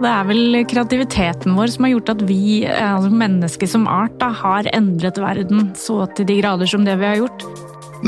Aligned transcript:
Det 0.00 0.08
er 0.08 0.28
vel 0.30 0.60
kreativiteten 0.64 1.56
vår 1.58 1.72
som 1.74 1.84
har 1.84 1.92
gjort 1.92 2.12
at 2.14 2.22
vi 2.24 2.62
altså 2.64 3.10
mennesker 3.12 3.68
som 3.68 3.84
art 3.90 4.14
da, 4.20 4.30
har 4.32 4.68
endret 4.72 5.20
verden 5.20 5.74
så 5.76 6.06
til 6.16 6.28
de 6.30 6.38
grader 6.40 6.70
som 6.70 6.86
det 6.88 6.96
vi 7.02 7.10
har 7.10 7.20
gjort. 7.20 7.44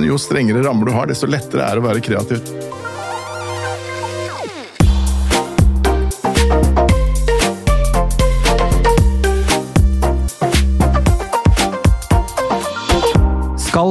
Jo 0.00 0.16
strengere 0.16 0.64
rammer 0.64 0.88
du 0.88 0.96
har, 0.96 1.10
desto 1.10 1.28
lettere 1.28 1.66
er 1.66 1.76
det 1.76 1.84
å 1.84 1.88
være 1.90 2.04
kreativ. 2.06 2.80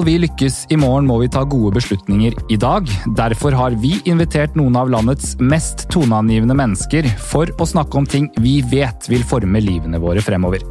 Skal 0.02 0.16
vi 0.16 0.22
lykkes 0.24 0.56
i 0.74 0.78
morgen, 0.82 1.06
må 1.06 1.20
vi 1.22 1.28
ta 1.30 1.44
gode 1.46 1.76
beslutninger 1.76 2.34
i 2.50 2.56
dag. 2.58 2.88
Derfor 3.14 3.54
har 3.54 3.76
vi 3.84 3.92
invitert 4.10 4.56
noen 4.58 4.74
av 4.80 4.90
landets 4.90 5.36
mest 5.38 5.84
toneangivende 5.94 6.56
mennesker 6.58 7.06
for 7.22 7.52
å 7.62 7.68
snakke 7.70 8.00
om 8.00 8.08
ting 8.10 8.26
vi 8.42 8.56
vet 8.66 9.06
vil 9.12 9.22
forme 9.30 9.62
livene 9.62 10.02
våre 10.02 10.26
fremover. 10.26 10.66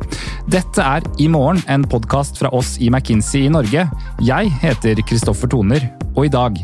Dette 0.50 0.82
er 0.82 1.06
I 1.22 1.28
morgen, 1.30 1.62
en 1.70 1.86
podkast 1.86 2.42
fra 2.42 2.50
oss 2.50 2.74
i 2.82 2.90
McKinsey 2.90 3.46
i 3.46 3.54
Norge. 3.54 3.86
Jeg 4.18 4.50
heter 4.64 4.98
Kristoffer 5.06 5.54
Toner, 5.54 5.86
og 6.16 6.26
i 6.26 6.34
dag 6.34 6.58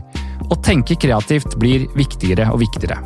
å 0.51 0.57
tenke 0.63 0.97
kreativt 1.01 1.57
blir 1.61 1.87
viktigere 1.99 2.47
og 2.53 2.61
viktigere. 2.63 2.99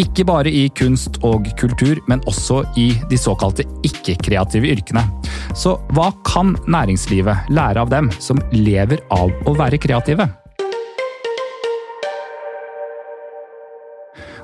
Ikke 0.00 0.26
bare 0.26 0.50
i 0.50 0.68
kunst 0.76 1.18
og 1.26 1.48
kultur, 1.58 1.98
men 2.10 2.22
også 2.30 2.62
i 2.80 2.90
de 3.10 3.18
såkalte 3.18 3.66
ikke-kreative 3.86 4.70
yrkene. 4.74 5.02
Så 5.58 5.76
hva 5.94 6.10
kan 6.26 6.54
næringslivet 6.70 7.50
lære 7.54 7.82
av 7.82 7.92
dem 7.92 8.10
som 8.22 8.40
lever 8.54 9.02
av 9.14 9.32
å 9.46 9.54
være 9.58 9.80
kreative? 9.82 10.28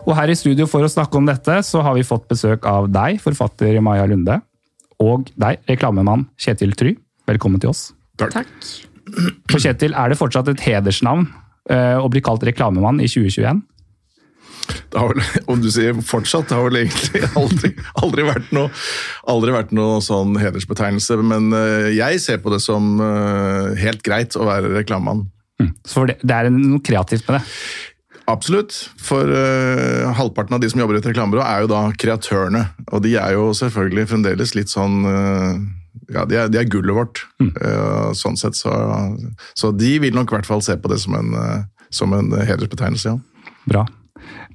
Og 0.08 0.14
her 0.16 0.32
i 0.32 0.38
studio 0.38 0.66
for 0.66 0.82
å 0.82 0.90
snakke 0.90 1.18
om 1.20 1.26
dette, 1.28 1.60
så 1.66 1.84
har 1.84 1.94
vi 1.94 2.06
fått 2.06 2.26
besøk 2.30 2.64
av 2.66 2.88
deg, 2.90 3.20
forfatter 3.22 3.76
Maja 3.84 4.08
Lunde, 4.10 4.40
og 5.00 5.28
deg, 5.38 5.60
reklamemann 5.68 6.26
Kjetil 6.40 6.72
Try. 6.76 6.96
Velkommen 7.30 7.60
til 7.62 7.70
oss. 7.70 7.90
Takk. 8.20 8.50
For 9.50 9.60
Kjetil, 9.62 9.94
er 9.96 10.10
det 10.10 10.18
fortsatt 10.18 10.50
et 10.52 10.64
hedersnavn 10.64 11.28
å 11.68 12.06
bli 12.10 12.22
kalt 12.24 12.42
reklamemann 12.46 13.02
i 13.04 13.08
2021? 13.10 13.60
Det 14.90 14.98
har 14.98 15.10
vel, 15.12 15.20
om 15.52 15.60
du 15.62 15.68
sier 15.70 15.98
fortsatt, 16.06 16.48
det 16.50 16.56
har 16.56 16.64
vel 16.66 16.80
egentlig 16.80 17.20
aldri, 17.40 17.72
aldri, 18.00 18.24
vært, 18.26 18.48
noe, 18.56 18.70
aldri 19.30 19.54
vært 19.54 19.74
noe 19.76 20.00
sånn 20.02 20.38
hedersbetegnelse. 20.40 21.18
Men 21.20 21.52
jeg 21.94 22.22
ser 22.24 22.40
på 22.42 22.54
det 22.54 22.62
som 22.64 22.96
helt 23.78 24.02
greit 24.06 24.38
å 24.38 24.48
være 24.48 24.72
reklamemann. 24.78 25.26
Mm. 25.60 25.72
Så 25.86 26.06
det, 26.08 26.16
det 26.24 26.36
er 26.36 26.50
noe 26.54 26.82
kreativt 26.84 27.28
med 27.28 27.38
det? 27.38 27.44
Absolutt. 28.30 28.76
For 29.00 29.26
uh, 29.26 30.10
halvparten 30.16 30.56
av 30.56 30.62
de 30.62 30.70
som 30.70 30.80
jobber 30.82 30.98
i 30.98 31.02
et 31.02 31.10
reklamebyrå, 31.10 31.42
er 31.44 31.64
jo 31.64 31.70
da 31.72 31.82
kreatørene. 31.98 32.64
Og 32.90 33.02
de 33.04 33.16
er 33.18 33.34
jo 33.36 33.50
selvfølgelig 33.56 34.08
fremdeles 34.12 34.54
litt 34.56 34.72
sånn 34.72 35.00
uh, 35.06 35.54
ja, 36.10 36.26
de 36.26 36.38
er, 36.40 36.50
de 36.50 36.60
er, 36.60 36.68
gullet 36.70 36.96
vårt. 36.96 37.22
Mm. 37.42 37.52
Uh, 37.56 38.10
sånn 38.18 38.38
sett, 38.40 38.58
så, 38.58 38.74
så, 39.54 39.72
de 39.74 39.96
vil 40.02 40.16
nok 40.16 40.32
i 40.32 40.38
hvert 40.38 40.48
fall 40.48 40.64
se 40.64 40.76
på 40.80 40.90
det 40.92 41.00
som 41.02 41.16
en, 41.18 41.34
som 41.94 42.12
en 42.16 42.32
hedersbetegnelse, 42.34 43.14
ja. 43.14 43.18
Bra. 43.70 43.86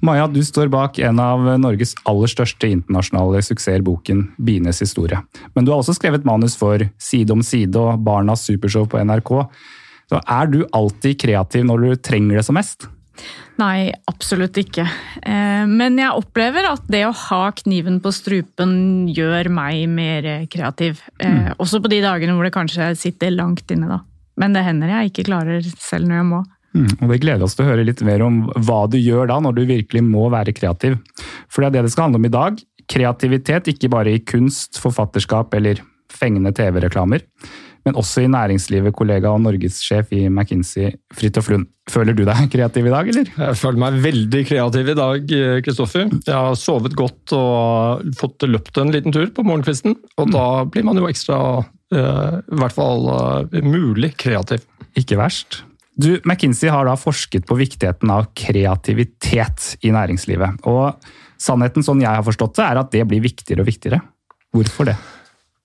Maja, 0.04 0.26
du 0.28 0.42
står 0.44 0.68
bak 0.70 0.98
en 1.02 1.20
av 1.22 1.46
Norges 1.58 1.94
aller 2.08 2.30
største 2.30 2.68
internasjonale 2.68 3.40
suksesser, 3.44 3.82
boken 3.86 4.26
'Bienes 4.36 4.82
historie'. 4.84 5.22
Men 5.54 5.64
du 5.64 5.72
har 5.72 5.80
også 5.80 5.96
skrevet 5.96 6.26
manus 6.28 6.56
for 6.56 6.84
Side 6.98 7.32
om 7.32 7.42
side 7.42 7.76
og 7.80 8.04
Barnas 8.04 8.44
supershow 8.46 8.86
på 8.86 9.00
NRK. 9.00 9.32
Så 10.10 10.20
er 10.20 10.46
du 10.52 10.60
alltid 10.72 11.18
kreativ 11.18 11.64
når 11.66 11.82
du 11.82 11.96
trenger 11.96 12.38
det 12.38 12.44
som 12.46 12.58
mest? 12.58 12.86
Nei, 13.56 13.88
absolutt 14.10 14.58
ikke. 14.60 14.84
Men 15.24 15.96
jeg 15.96 16.12
opplever 16.12 16.66
at 16.68 16.84
det 16.92 17.06
å 17.08 17.14
ha 17.16 17.46
kniven 17.56 18.02
på 18.04 18.12
strupen 18.12 19.06
gjør 19.08 19.48
meg 19.48 19.86
mer 19.88 20.28
kreativ. 20.52 21.00
Mm. 21.22 21.54
Også 21.56 21.80
på 21.80 21.88
de 21.88 22.02
dagene 22.04 22.36
hvor 22.36 22.44
det 22.44 22.52
kanskje 22.52 22.90
sitter 23.00 23.32
langt 23.32 23.72
inne, 23.72 23.88
da. 23.88 24.02
Men 24.36 24.52
det 24.52 24.66
hender 24.66 24.92
jeg 24.92 25.10
ikke 25.10 25.26
klarer 25.30 25.64
selv 25.80 26.10
når 26.10 26.20
jeg 26.20 26.28
må. 26.34 26.42
Mm, 26.76 26.90
og 27.00 27.08
Det 27.08 27.20
gleder 27.22 27.46
oss 27.46 27.56
til 27.56 27.64
å 27.64 27.70
høre 27.70 27.86
litt 27.88 28.02
mer 28.04 28.24
om 28.26 28.42
hva 28.52 28.82
du 28.92 28.98
gjør 29.00 29.30
da, 29.30 29.40
når 29.40 29.56
du 29.56 29.62
virkelig 29.70 30.02
må 30.04 30.28
være 30.32 30.54
kreativ. 30.56 30.98
For 31.48 31.62
det 31.62 31.70
er 31.70 31.78
det 31.78 31.86
det 31.86 31.94
skal 31.94 32.08
handle 32.08 32.20
om 32.20 32.28
i 32.28 32.34
dag. 32.36 32.60
Kreativitet 32.92 33.70
ikke 33.72 33.90
bare 33.92 34.12
i 34.12 34.22
kunst, 34.22 34.76
forfatterskap 34.82 35.56
eller 35.56 35.80
fengende 36.12 36.52
TV-reklamer, 36.54 37.24
men 37.86 37.96
også 37.98 38.24
i 38.24 38.30
næringslivet, 38.30 38.94
kollega 38.96 39.30
og 39.30 39.44
norgessjef 39.44 40.10
i 40.16 40.24
McKinsey, 40.26 40.96
Fridtjof 41.14 41.52
Lund. 41.52 41.68
Føler 41.90 42.16
du 42.18 42.24
deg 42.26 42.48
kreativ 42.54 42.88
i 42.88 42.92
dag, 42.92 43.10
eller? 43.12 43.30
Jeg 43.30 43.58
føler 43.60 43.82
meg 43.84 44.00
veldig 44.02 44.42
kreativ 44.48 44.90
i 44.90 44.96
dag, 44.98 45.36
Kristoffer. 45.66 46.10
Jeg 46.18 46.34
har 46.34 46.58
sovet 46.58 46.96
godt 46.98 47.36
og 47.36 48.10
fått 48.18 48.48
løpt 48.50 48.82
en 48.82 48.90
liten 48.94 49.14
tur 49.14 49.30
på 49.34 49.46
morgenkvisten. 49.46 49.94
Og 50.18 50.34
da 50.34 50.48
blir 50.66 50.86
man 50.88 50.98
jo 50.98 51.06
ekstra, 51.06 51.38
i 51.94 52.58
hvert 52.58 52.74
fall 52.74 53.06
mulig, 53.62 54.16
kreativ. 54.18 54.66
Ikke 54.98 55.20
verst. 55.20 55.62
Du, 55.96 56.18
McKinsey 56.26 56.68
har 56.68 56.84
da 56.84 56.96
forsket 57.00 57.46
på 57.48 57.56
viktigheten 57.56 58.10
av 58.12 58.26
kreativitet 58.36 59.76
i 59.86 59.92
næringslivet. 59.94 60.58
Og 60.68 60.98
sannheten, 61.40 61.86
sånn 61.86 62.02
jeg 62.02 62.12
har 62.18 62.26
forstått 62.26 62.58
det, 62.58 62.66
er 62.66 62.80
at 62.82 62.90
det 62.92 63.06
blir 63.08 63.22
viktigere 63.24 63.64
og 63.64 63.70
viktigere. 63.70 64.02
Hvorfor 64.56 64.90
det? 64.90 64.96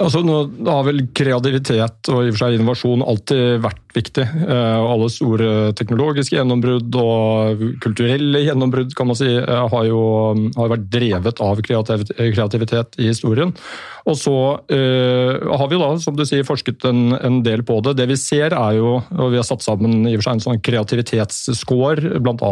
Altså, 0.01 0.21
nå 0.25 0.35
har 0.65 0.85
vel 0.87 1.03
kreativitet 1.17 2.09
og 2.11 2.25
i 2.25 2.31
og 2.31 2.35
for 2.35 2.41
seg 2.41 2.57
innovasjon 2.57 3.05
alltid 3.05 3.61
vært 3.63 3.79
viktig. 3.95 4.25
Alle 4.47 5.09
store 5.11 5.49
teknologiske 5.77 6.37
gjennombrudd 6.37 6.95
og 7.01 7.63
kulturelle 7.83 8.43
gjennombrudd 8.45 8.95
kan 8.97 9.09
man 9.09 9.19
si, 9.19 9.29
har 9.35 9.87
jo 9.87 10.01
har 10.55 10.71
vært 10.71 10.87
drevet 10.93 11.41
av 11.43 11.61
kreativitet 11.67 12.99
i 13.01 13.09
historien. 13.11 13.53
Og 14.09 14.17
så 14.17 14.33
uh, 14.57 15.57
har 15.59 15.67
vi 15.69 15.77
da, 15.77 15.89
som 16.01 16.15
du 16.17 16.23
sier, 16.25 16.45
forsket 16.47 16.87
en, 16.89 17.13
en, 17.19 17.41
del 17.45 17.61
på 17.67 17.77
det. 17.85 17.95
Det 17.99 18.07
vi 18.09 18.17
ser 18.17 18.55
er 18.57 18.79
jo, 18.79 18.95
og 18.97 19.33
vi 19.33 19.37
har 19.37 19.45
satt 19.45 19.65
sammen 19.65 20.07
i 20.07 20.15
og 20.15 20.21
for 20.21 20.29
seg 20.29 20.39
en 20.39 20.43
sånn 20.47 20.63
kreativitetsscore, 20.65 22.17
bl.a. 22.23 22.51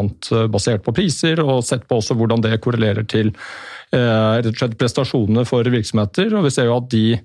basert 0.53 0.85
på 0.85 0.93
priser, 0.99 1.41
og 1.41 1.65
sett 1.65 1.87
på 1.89 1.97
også 2.01 2.17
hvordan 2.19 2.45
det 2.45 2.59
korrelerer 2.61 3.07
til 3.09 3.33
Eh, 3.33 3.78
rett 3.89 4.51
og 4.51 4.59
slett 4.59 4.77
prestasjonene 4.77 5.45
for 5.49 5.65
virksomheter. 5.65 6.33
og 6.37 6.45
Vi 6.45 6.51
ser 6.53 6.67
jo 6.69 6.75
at 6.77 6.89
de 6.91 7.19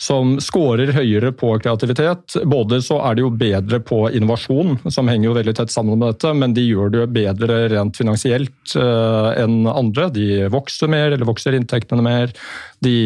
som 0.00 0.36
scorer 0.40 0.92
høyere 0.96 1.32
på 1.36 1.50
kreativitet, 1.60 2.38
både 2.48 2.80
så 2.84 3.00
er 3.04 3.16
de 3.16 3.24
jo 3.24 3.30
bedre 3.36 3.80
på 3.84 4.06
innovasjon, 4.16 4.78
som 4.92 5.08
henger 5.12 5.28
jo 5.28 5.36
veldig 5.36 5.56
tett 5.58 5.74
sammen 5.74 5.98
med 5.98 6.14
dette, 6.14 6.32
men 6.36 6.54
de 6.56 6.64
gjør 6.64 6.92
det 6.92 7.02
jo 7.02 7.10
bedre 7.18 7.60
rent 7.72 7.96
finansielt 8.00 8.76
eh, 8.80 9.30
enn 9.42 9.66
andre. 9.68 10.08
De 10.14 10.48
vokser 10.52 10.88
mer, 10.92 11.10
eller 11.12 11.28
vokser 11.28 11.56
inntektene 11.58 12.04
mer. 12.04 12.32
De, 12.84 12.96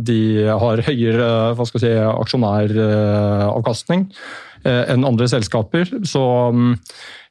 de 0.00 0.20
har 0.48 0.84
høyere 0.86 1.54
hva 1.56 1.64
skal 1.68 1.80
jeg 1.80 1.96
si, 1.96 2.04
aksjonæravkastning 2.10 4.06
eh, 4.08 4.14
enn 4.64 5.06
andre 5.08 5.28
selskaper. 5.30 5.88
Så 6.04 6.20
mm, 6.52 6.74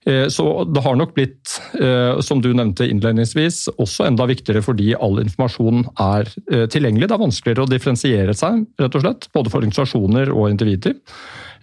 Eh, 0.06 0.28
så 0.28 0.64
det 0.64 0.82
har 0.82 0.96
nok 0.96 1.14
blitt, 1.16 1.62
eh, 1.82 2.20
som 2.24 2.42
du 2.42 2.54
nevnte 2.54 2.88
innledningsvis, 2.88 3.66
også 3.78 4.08
enda 4.08 4.28
viktigere 4.30 4.64
fordi 4.64 4.94
all 4.96 5.20
informasjon 5.22 5.84
er 6.00 6.30
eh, 6.52 6.66
tilgjengelig. 6.72 7.10
Det 7.10 7.18
er 7.18 7.26
vanskeligere 7.26 7.66
å 7.66 7.70
differensiere 7.70 8.36
seg, 8.38 8.64
rett 8.80 8.96
og 8.96 9.04
slett, 9.04 9.30
både 9.36 9.52
for 9.52 9.62
organisasjoner 9.62 10.32
og 10.34 10.50
individer. 10.54 10.98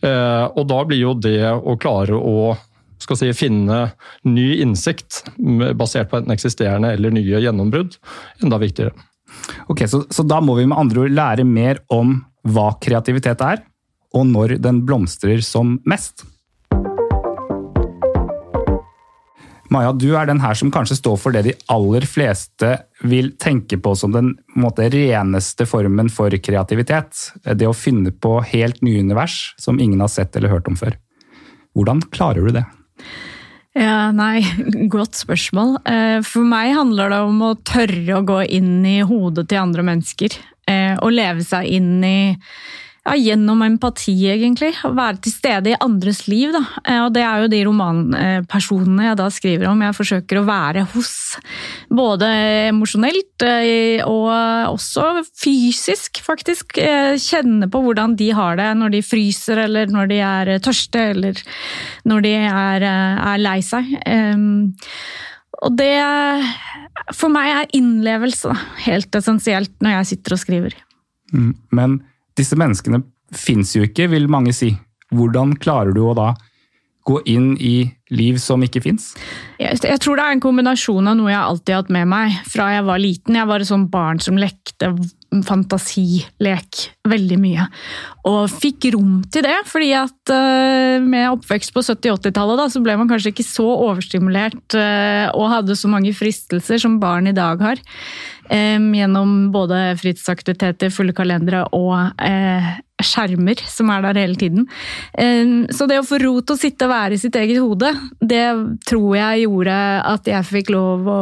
Og 0.07 0.67
da 0.69 0.77
blir 0.85 0.99
jo 1.01 1.15
det 1.17 1.41
å 1.49 1.73
klare 1.81 2.15
å 2.15 2.51
skal 3.01 3.17
si, 3.17 3.31
finne 3.35 3.79
ny 4.29 4.59
innsikt 4.61 5.23
basert 5.75 6.11
på 6.11 6.19
enten 6.19 6.35
eksisterende 6.35 6.91
eller 6.93 7.15
nye 7.17 7.41
gjennombrudd, 7.41 7.97
enda 8.45 8.59
viktigere. 8.61 8.93
Ok, 9.73 9.87
så, 9.89 10.03
så 10.13 10.23
da 10.29 10.43
må 10.45 10.59
vi 10.61 10.67
med 10.69 10.77
andre 10.77 11.07
ord 11.07 11.17
lære 11.17 11.49
mer 11.49 11.81
om 11.97 12.13
hva 12.45 12.75
kreativitet 12.85 13.41
er, 13.43 13.65
og 14.17 14.25
når 14.31 14.57
den 14.65 14.81
blomstrer 14.89 15.43
som 15.45 15.77
mest? 15.89 16.25
Maja, 19.73 19.91
du 19.93 20.13
er 20.15 20.29
den 20.29 20.41
her 20.41 20.55
som 20.55 20.71
kanskje 20.73 20.99
står 21.01 21.17
for 21.19 21.35
det 21.35 21.43
de 21.49 21.55
aller 21.73 22.07
fleste 22.09 22.69
vil 23.03 23.33
tenke 23.43 23.79
på 23.83 23.97
som 23.99 24.15
den 24.15 24.31
måte, 24.55 24.87
reneste 24.93 25.67
formen 25.67 26.09
for 26.13 26.31
kreativitet. 26.31 27.33
Det 27.43 27.67
å 27.67 27.75
finne 27.77 28.15
på 28.15 28.39
helt 28.53 28.79
nye 28.87 29.03
univers 29.03 29.57
som 29.61 29.81
ingen 29.83 30.05
har 30.05 30.13
sett 30.13 30.39
eller 30.39 30.55
hørt 30.55 30.71
om 30.71 30.79
før. 30.79 30.95
Hvordan 31.77 32.05
klarer 32.15 32.47
du 32.47 32.55
det? 32.57 32.65
Ja, 33.77 34.13
nei, 34.15 34.41
Godt 34.95 35.19
spørsmål. 35.19 35.77
Eh, 35.85 36.19
for 36.25 36.47
meg 36.49 36.73
handler 36.79 37.13
det 37.13 37.21
om 37.27 37.43
å 37.45 37.55
tørre 37.67 38.21
å 38.21 38.25
gå 38.25 38.41
inn 38.47 38.87
i 38.89 39.01
hodet 39.05 39.49
til 39.51 39.61
andre 39.67 39.85
mennesker. 39.91 40.39
Eh, 40.71 40.95
og 40.97 41.13
leve 41.13 41.45
seg 41.45 41.69
inn 41.77 41.99
i 42.07 42.19
ja, 43.07 43.15
gjennom 43.15 43.63
empati, 43.63 44.15
egentlig. 44.33 44.73
Være 44.83 45.21
til 45.23 45.35
stede 45.35 45.71
i 45.71 45.79
andres 45.79 46.25
liv. 46.27 46.51
Da. 46.55 46.63
Eh, 46.83 47.03
og 47.05 47.13
det 47.15 47.23
er 47.23 47.45
jo 47.45 47.51
de 47.53 47.61
romanpersonene 47.69 49.07
jeg 49.07 49.19
da 49.21 49.29
skriver 49.31 49.69
om. 49.71 49.85
Jeg 49.87 49.97
forsøker 49.97 50.41
å 50.41 50.47
være 50.49 50.83
hos. 50.95 51.13
Både 51.87 52.31
emosjonelt 52.73 53.47
eh, 53.47 54.03
og 54.03 54.33
også 54.73 55.23
fysisk, 55.39 56.19
faktisk. 56.27 56.81
Eh, 56.83 57.15
kjenne 57.23 57.71
på 57.71 57.85
hvordan 57.85 58.17
de 58.19 58.33
har 58.35 58.59
det 58.59 58.73
når 58.81 58.97
de 58.97 59.05
fryser, 59.07 59.63
eller 59.69 59.93
når 59.93 60.11
de 60.11 60.19
er 60.27 60.53
tørste, 60.65 61.07
eller 61.15 61.39
når 62.11 62.27
de 62.27 62.35
er, 62.41 62.89
er 62.91 63.39
lei 63.43 63.61
seg. 63.65 63.95
Og 65.67 65.73
det 65.79 65.95
For 67.17 67.33
meg 67.33 67.49
er 67.53 67.71
innlevelse 67.77 68.51
helt 68.85 69.15
essensielt 69.15 69.73
når 69.85 70.01
jeg 70.01 70.11
sitter 70.11 70.35
og 70.35 70.43
skriver. 70.43 70.77
Mm. 71.33 71.55
Men 71.75 71.99
disse 72.39 72.59
menneskene 72.59 73.03
fins 73.35 73.75
jo 73.77 73.87
ikke, 73.87 74.11
vil 74.13 74.29
mange 74.31 74.55
si. 74.57 74.75
Hvordan 75.15 75.55
klarer 75.63 75.95
du 75.95 76.03
å 76.07 76.15
da 76.17 76.33
gå 77.07 77.21
inn 77.31 77.53
i 77.63 77.87
liv 78.11 78.39
som 78.43 78.63
ikke 78.67 78.83
fins? 78.83 79.13
Jeg, 79.63 79.79
tror 80.03 80.19
det 80.19 80.25
er 80.25 80.35
en 80.35 80.43
kombinasjon 80.43 81.07
av 81.07 81.15
noe 81.19 81.31
jeg 81.31 81.39
alltid 81.43 81.75
har 81.75 81.85
hatt 81.85 81.93
med 81.95 82.11
meg 82.11 82.41
fra 82.51 82.73
jeg 82.75 82.87
var 82.89 83.03
liten. 83.03 83.39
Jeg 83.39 83.51
var 83.51 83.63
et 83.63 83.71
sånt 83.71 83.91
barn 83.93 84.23
som 84.23 84.41
lekte 84.41 84.91
fantasilek 85.47 86.81
veldig 87.09 87.39
mye. 87.41 87.67
Og 88.31 88.51
fikk 88.51 88.89
rom 88.95 89.21
til 89.33 89.45
det, 89.47 89.57
fordi 89.69 89.91
at 89.99 90.33
uh, 90.33 91.03
med 91.03 91.29
oppvekst 91.35 91.75
på 91.75 91.83
70-80-tallet 91.85 92.75
så 92.75 92.83
ble 92.83 92.97
man 92.99 93.11
kanskje 93.11 93.35
ikke 93.35 93.47
så 93.47 93.67
overstimulert 93.75 94.79
uh, 94.79 95.27
og 95.35 95.51
hadde 95.53 95.79
så 95.79 95.91
mange 95.93 96.15
fristelser 96.17 96.81
som 96.83 96.99
barn 97.03 97.31
i 97.31 97.37
dag 97.37 97.63
har. 97.63 97.83
Gjennom 98.51 99.53
både 99.55 99.97
fritidsaktiviteter, 100.01 100.93
fulle 100.95 101.15
kalendere 101.17 101.65
og 101.75 101.95
uh, 102.21 102.69
skjermer 103.03 103.61
som 103.69 103.91
er 103.93 104.05
der 104.07 104.21
hele 104.23 104.39
tiden. 104.41 104.69
Um, 105.19 105.67
så 105.73 105.89
det 105.91 106.01
å 106.01 106.07
få 106.07 106.21
ro 106.23 106.39
til 106.41 106.57
å 106.57 106.61
sitte 106.61 106.87
og 106.89 106.95
være 106.95 107.17
i 107.17 107.21
sitt 107.21 107.37
eget 107.39 107.61
hode, 107.63 107.93
det 108.21 108.47
tror 108.89 109.11
jeg 109.19 109.45
gjorde 109.47 109.81
at 110.15 110.31
jeg 110.33 110.51
fikk 110.53 110.73
lov 110.75 111.11
å 111.11 111.21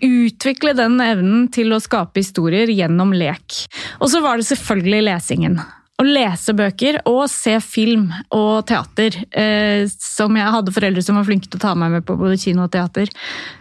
utvikle 0.00 0.72
den 0.76 0.96
evnen 1.04 1.48
til 1.52 1.74
å 1.76 1.82
skape 1.82 2.22
historier 2.22 2.70
gjennom 2.72 3.12
lek. 3.16 3.60
Og 4.00 4.08
så 4.12 4.22
var 4.24 4.40
det 4.40 4.48
selvfølgelig 4.48 5.06
lesingen. 5.10 5.60
Å 6.00 6.04
lese 6.06 6.54
bøker 6.56 6.96
og 7.10 7.26
se 7.28 7.58
film 7.60 8.06
og 8.32 8.64
teater. 8.70 9.18
Eh, 9.36 9.84
som 10.00 10.36
jeg 10.38 10.54
hadde 10.54 10.72
foreldre 10.72 11.02
som 11.04 11.18
var 11.18 11.26
flinke 11.28 11.50
til 11.50 11.60
å 11.60 11.64
ta 11.66 11.74
meg 11.76 11.92
med 11.92 12.06
på 12.08 12.16
både 12.16 12.38
kino 12.40 12.64
og 12.64 12.72
teater. 12.72 13.10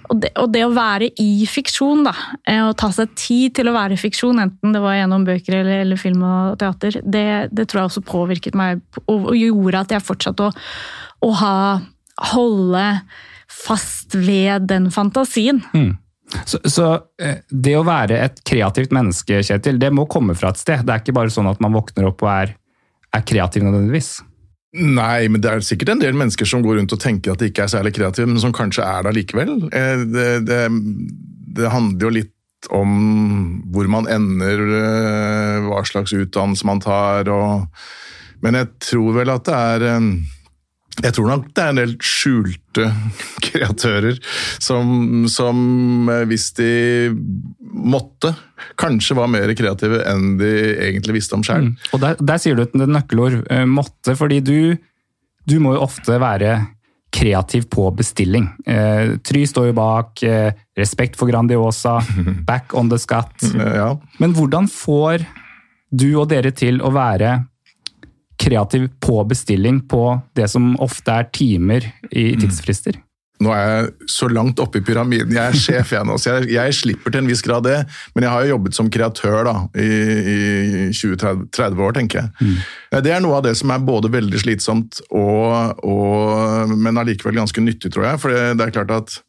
Og 0.10 0.22
det, 0.24 0.32
og 0.40 0.54
det 0.54 0.64
å 0.64 0.72
være 0.74 1.12
i 1.20 1.46
fiksjon, 1.50 2.06
da, 2.08 2.16
eh, 2.48 2.62
å 2.64 2.76
ta 2.80 2.92
seg 2.96 3.12
tid 3.20 3.58
til 3.60 3.70
å 3.70 3.76
være 3.76 3.98
i 3.98 4.00
fiksjon, 4.00 4.40
enten 4.40 4.76
det 4.76 4.84
var 4.84 4.96
gjennom 4.96 5.28
bøker 5.28 5.60
eller, 5.60 5.84
eller 5.84 6.00
film 6.00 6.24
og 6.24 6.58
teater, 6.62 7.02
det, 7.04 7.28
det, 7.52 7.68
tror 7.68 7.84
jeg 7.84 7.92
også 7.92 8.08
påvirket 8.08 8.58
meg 8.58 8.80
og, 9.06 9.34
og 9.34 9.36
gjorde 9.36 9.84
at 9.84 9.98
jeg 9.98 10.08
fortsatte 10.08 10.48
å, 10.48 10.54
å 11.28 11.34
ha, 11.44 11.56
holde 12.32 12.86
fast 13.50 14.16
ved 14.16 14.70
den 14.72 14.88
fantasien. 14.96 15.60
Mm. 15.76 15.98
Så, 16.46 16.60
så, 16.70 16.88
eh, 17.22 17.42
det 17.50 17.76
å 17.78 17.86
være 17.88 18.20
et 18.22 18.42
kreativt 18.46 18.94
menneske, 18.96 19.42
Kjetil, 19.46 19.80
det 19.82 19.92
må 19.96 20.06
komme 20.10 20.36
fra 20.38 20.54
et 20.54 20.62
sted. 20.62 20.84
Det 20.86 20.94
er 20.94 21.04
ikke 21.04 21.18
bare 21.18 21.34
sånn 21.34 21.50
at 21.50 21.62
man 21.64 21.74
våkner 21.76 22.10
opp 22.12 22.24
og 22.26 22.32
er, 22.32 22.56
er 23.16 23.24
kreativ 23.26 23.66
nødvendigvis. 23.66 24.20
Nei, 24.78 25.26
men 25.34 25.42
det 25.42 25.50
er 25.50 25.64
sikkert 25.66 25.96
en 25.96 26.02
del 26.04 26.18
mennesker 26.18 26.46
som 26.46 26.62
går 26.62 26.78
rundt 26.78 26.94
og 26.94 27.02
tenker 27.02 27.34
at 27.34 27.42
de 27.42 27.50
ikke 27.50 27.66
er 27.66 27.72
særlig 27.74 27.96
kreative, 27.98 28.30
men 28.30 28.42
som 28.42 28.54
kanskje 28.54 28.86
er 28.86 29.08
det 29.08 29.16
likevel. 29.18 29.56
Eh, 29.74 30.04
det, 30.14 30.28
det, 30.46 30.60
det 31.58 31.72
handler 31.74 32.06
jo 32.06 32.18
litt 32.20 32.36
om 32.76 32.92
hvor 33.74 33.88
man 33.90 34.10
ender, 34.12 34.62
eh, 34.84 35.66
hva 35.66 35.82
slags 35.88 36.14
utdannelse 36.14 36.68
man 36.70 36.84
tar, 36.86 37.32
og 37.34 37.68
Men 38.40 38.56
jeg 38.56 38.68
tror 38.80 39.16
vel 39.18 39.30
at 39.34 39.44
det 39.50 39.54
er 39.54 39.82
jeg 41.04 41.16
tror 41.16 41.30
nok 41.32 41.48
det 41.56 41.64
er 41.64 41.74
en 41.74 41.80
del 41.80 41.94
skjulte 42.04 42.90
kreatører 43.46 44.20
som, 44.62 45.26
som, 45.32 45.62
eh, 46.12 46.26
hvis 46.30 46.50
de 46.60 46.72
måtte, 47.60 48.34
kanskje 48.80 49.16
var 49.20 49.32
mer 49.32 49.52
kreative 49.58 50.02
enn 50.10 50.36
de 50.40 50.52
egentlig 50.90 51.20
visste 51.20 51.38
om 51.38 51.46
sjøl. 51.46 51.70
Mm. 51.70 51.78
Og 51.96 52.04
der, 52.04 52.20
der, 52.20 52.42
sier 52.42 52.58
du 52.58 52.66
et 52.66 52.76
nøkkelord, 52.80 53.42
eh, 53.52 53.66
måtte, 53.70 54.18
fordi 54.20 54.42
du, 54.44 54.60
du 55.48 55.58
må 55.64 55.78
jo 55.78 55.86
ofte 55.88 56.20
være 56.22 56.58
kreativ 57.10 57.70
på 57.74 57.88
bestilling. 57.98 58.48
Eh, 58.70 59.16
Try 59.26 59.46
står 59.50 59.72
jo 59.72 59.78
bak 59.78 60.24
eh, 60.28 60.52
Respekt 60.78 61.18
for 61.20 61.30
Grandiosa, 61.32 62.00
Back 62.50 62.76
on 62.78 62.92
the 62.92 63.00
Scat. 63.02 63.34
Ja. 63.56 63.94
Men 64.22 64.36
hvordan 64.38 64.70
får 64.72 65.26
du 65.90 66.12
og 66.20 66.30
dere 66.30 66.52
til 66.54 66.84
å 66.86 66.92
være 66.94 67.40
kreativ 68.40 68.88
på 69.04 69.24
bestilling 69.28 69.82
på 69.92 70.04
det 70.36 70.48
som 70.52 70.72
ofte 70.80 71.12
er 71.12 71.28
timer 71.36 71.86
i 72.12 72.32
mm. 72.36 72.42
Nå 73.40 73.54
er 73.56 73.68
jeg 73.70 74.10
så 74.12 74.28
langt 74.28 74.60
oppe 74.60 74.82
i 74.82 74.84
pyramiden. 74.84 75.32
Jeg 75.38 75.54
er 75.54 75.56
sjef, 75.56 75.94
jeg 75.96 76.08
nå, 76.08 76.18
så 76.20 76.36
jeg, 76.38 76.50
jeg, 76.58 76.76
slipper 76.76 77.14
til 77.14 77.24
en 77.24 77.30
viss 77.32 77.44
grad 77.46 77.64
det. 77.64 77.78
Men 78.16 78.28
jeg 78.28 78.34
har 78.34 78.44
jo 78.44 78.54
jobbet 78.54 78.76
som 78.76 78.90
kreatør 78.92 79.48
da, 79.48 79.56
i, 79.80 79.88
i 79.88 80.40
20-30 80.92 81.86
år, 81.86 81.96
tenker 81.96 82.22
jeg. 82.22 82.34
Mm. 82.40 83.00
Det 83.06 83.14
er 83.16 83.24
noe 83.24 83.40
av 83.40 83.46
det 83.48 83.56
som 83.56 83.72
er 83.72 83.86
både 83.86 84.12
veldig 84.12 84.44
slitsomt, 84.44 85.00
og, 85.16 85.80
og, 85.88 86.76
men 86.76 87.00
allikevel 87.00 87.40
ganske 87.40 87.64
nyttig, 87.64 87.94
tror 87.96 88.10
jeg. 88.10 88.22
For 88.24 88.36
det, 88.36 88.44
det 88.60 88.68
er 88.68 88.76
klart 88.76 88.96
at 88.98 89.20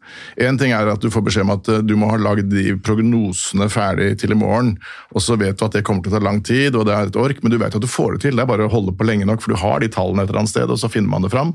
Én 0.41 0.59
ting 0.59 0.73
er 0.75 0.89
at 0.91 1.03
du 1.03 1.11
får 1.13 1.23
beskjed 1.27 1.45
om 1.47 1.53
at 1.55 1.69
eh, 1.71 1.83
du 1.87 1.95
må 1.99 2.09
ha 2.11 2.19
lagd 2.21 2.51
de 2.53 2.75
prognosene 2.83 3.69
ferdig 3.73 4.13
til 4.21 4.35
i 4.35 4.39
morgen, 4.39 4.73
og 5.15 5.23
så 5.25 5.37
vet 5.41 5.59
du 5.59 5.65
at 5.67 5.77
det 5.77 5.85
kommer 5.87 6.05
til 6.05 6.13
å 6.13 6.17
ta 6.17 6.23
lang 6.25 6.41
tid, 6.47 6.75
og 6.75 6.87
det 6.89 6.97
er 6.97 7.11
et 7.11 7.19
ork, 7.21 7.43
men 7.43 7.53
du 7.53 7.59
vet 7.61 7.77
at 7.77 7.85
du 7.85 7.91
får 7.91 8.17
det 8.17 8.25
til. 8.27 8.39
Det 8.39 8.45
er 8.45 8.51
bare 8.51 8.67
å 8.67 8.73
holde 8.73 8.95
på 8.97 9.07
lenge 9.07 9.29
nok, 9.29 9.43
for 9.45 9.55
du 9.55 9.61
har 9.61 9.83
de 9.83 9.91
tallene 9.93 10.25
et 10.25 10.33
eller 10.33 10.43
annet 10.43 10.55
sted, 10.55 10.71
og 10.71 10.81
så 10.81 10.91
finner 10.93 11.13
man 11.13 11.27
det 11.27 11.33
fram. 11.35 11.55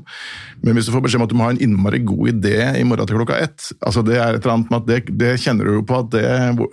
Men 0.64 0.78
hvis 0.78 0.88
du 0.88 0.94
får 0.94 1.04
beskjed 1.04 1.22
om 1.22 1.26
at 1.26 1.34
du 1.34 1.38
må 1.38 1.48
ha 1.48 1.54
en 1.54 1.62
innmari 1.62 2.00
god 2.06 2.32
idé 2.32 2.45
det 2.46 2.60
i 2.80 2.84
morgen 2.86 3.08
til 3.08 3.18
klokka 3.18 3.40
ett. 3.44 3.68
Altså 3.80 4.04
det 4.06 4.16
er 4.16 4.36
et 4.36 4.40
eller 4.40 4.54
annet 4.54 4.72
med 4.72 4.80
at 4.82 4.88
det, 4.88 5.18
det 5.20 5.34
kjenner 5.42 5.68
du 5.68 5.78
jo 5.80 5.84
på 5.86 6.00
at 6.04 6.14
det, 6.14 6.24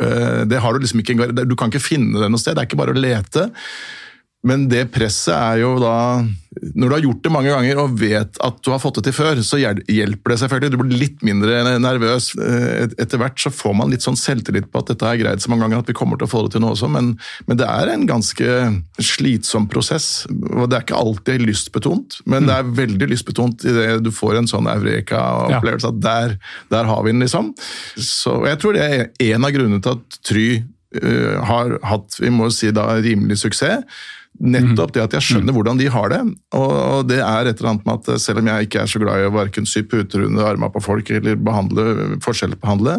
eh, 0.05 0.39
det 0.49 0.61
har 0.63 0.73
du 0.73 0.83
liksom 0.83 1.03
ikke 1.03 1.31
Du 1.43 1.57
kan 1.59 1.73
ikke 1.73 1.83
finne 1.83 2.21
det 2.21 2.31
noe 2.31 2.41
sted. 2.41 2.55
Det 2.55 2.63
er 2.63 2.71
ikke 2.71 2.81
bare 2.83 2.95
å 2.95 3.03
lete. 3.03 3.49
Men 4.43 4.65
det 4.67 4.89
presset 4.91 5.33
er 5.33 5.61
jo 5.61 5.77
da 5.79 6.21
Når 6.75 6.89
du 6.89 6.93
har 6.93 7.03
gjort 7.05 7.21
det 7.23 7.31
mange 7.31 7.51
ganger 7.51 7.79
og 7.79 7.95
vet 7.99 8.39
at 8.43 8.57
du 8.63 8.69
har 8.73 8.81
fått 8.83 8.99
det 8.99 9.07
til 9.07 9.15
før, 9.15 9.39
så 9.43 9.57
hjelper 9.57 10.33
det 10.33 10.37
selvfølgelig. 10.41 10.71
Du 10.73 10.77
blir 10.81 10.99
litt 10.99 11.23
mindre 11.25 11.61
nervøs. 11.81 12.29
Eh, 12.37 12.93
etter 13.01 13.19
hvert 13.19 13.39
så 13.41 13.51
får 13.53 13.73
man 13.79 13.91
litt 13.91 14.05
sånn 14.05 14.19
selvtillit 14.19 14.69
på 14.71 14.83
at 14.83 14.91
dette 14.91 15.09
er 15.09 15.19
greit 15.21 15.43
så 15.43 15.51
mange 15.51 15.65
ganger 15.65 15.81
at 15.81 15.89
vi 15.89 15.95
kommer 15.97 16.19
til 16.19 16.27
å 16.27 16.31
få 16.31 16.43
det 16.45 16.53
til 16.53 16.63
nå 16.63 16.69
også, 16.75 16.91
men, 16.93 17.13
men 17.49 17.59
det 17.59 17.67
er 17.67 17.89
en 17.93 18.05
ganske 18.09 18.55
slitsom 19.01 19.65
prosess. 19.71 20.07
og 20.29 20.69
Det 20.69 20.77
er 20.77 20.85
ikke 20.85 21.01
alltid 21.01 21.43
lystbetont, 21.47 22.21
men 22.29 22.47
det 22.49 22.55
er 22.59 22.73
veldig 22.83 23.09
lystbetont 23.11 23.65
idet 23.67 23.97
du 24.05 24.13
får 24.13 24.39
en 24.39 24.49
sånn 24.53 24.69
eureka-opplevelse 24.71 25.93
at 25.95 26.01
der, 26.05 26.37
der, 26.73 26.89
har 26.91 27.03
vi 27.03 27.15
den, 27.15 27.25
liksom. 27.25 27.53
Så 27.97 28.43
jeg 28.47 28.61
tror 28.61 28.77
det 28.77 28.85
er 28.85 29.33
en 29.33 29.47
av 29.49 29.55
grunnene 29.55 29.83
til 29.83 29.97
at 29.97 30.19
Try 30.23 30.49
uh, 31.01 31.39
har 31.49 31.79
hatt 31.89 32.21
vi 32.21 32.31
må 32.33 32.51
si 32.53 32.69
da, 32.75 32.91
rimelig 33.01 33.41
suksess 33.41 33.87
Nettopp 34.41 34.91
det 34.95 35.03
at 35.03 35.13
jeg 35.13 35.25
skjønner 35.27 35.53
mm. 35.53 35.56
hvordan 35.56 35.80
de 35.80 35.88
har 35.94 36.09
det. 36.09 36.19
Og 36.57 37.06
det 37.07 37.19
er 37.21 37.47
et 37.47 37.59
eller 37.59 37.69
annet 37.74 37.85
med 37.85 38.01
at 38.01 38.21
selv 38.24 38.41
om 38.41 38.50
jeg 38.50 38.68
ikke 38.68 38.81
er 38.81 38.89
så 38.89 39.01
glad 39.03 39.21
i 39.21 39.27
å 39.30 39.33
verken 39.35 39.68
sy 39.69 39.83
puter 39.85 40.25
under 40.25 40.50
armene 40.50 40.74
på 40.74 40.81
folk 40.83 41.12
eller 41.13 41.38
behandle, 41.38 42.18
forskjellsbehandle, 42.25 42.97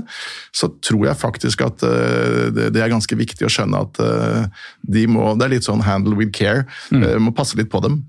så 0.54 0.70
tror 0.84 1.08
jeg 1.10 1.20
faktisk 1.20 1.66
at 1.66 1.84
eh, 1.88 2.48
det 2.54 2.80
er 2.80 2.92
ganske 2.92 3.18
viktig 3.18 3.48
å 3.48 3.52
skjønne 3.52 3.82
at 3.82 4.00
eh, 4.04 4.66
de 4.94 5.06
må 5.10 5.34
Det 5.34 5.48
er 5.48 5.54
litt 5.56 5.66
sånn 5.66 5.82
handle 5.84 6.16
with 6.18 6.32
care. 6.36 6.68
Mm. 6.94 7.02
Eh, 7.02 7.18
må 7.20 7.34
passe 7.34 7.58
litt 7.58 7.72
på 7.72 7.82
dem. 7.84 8.04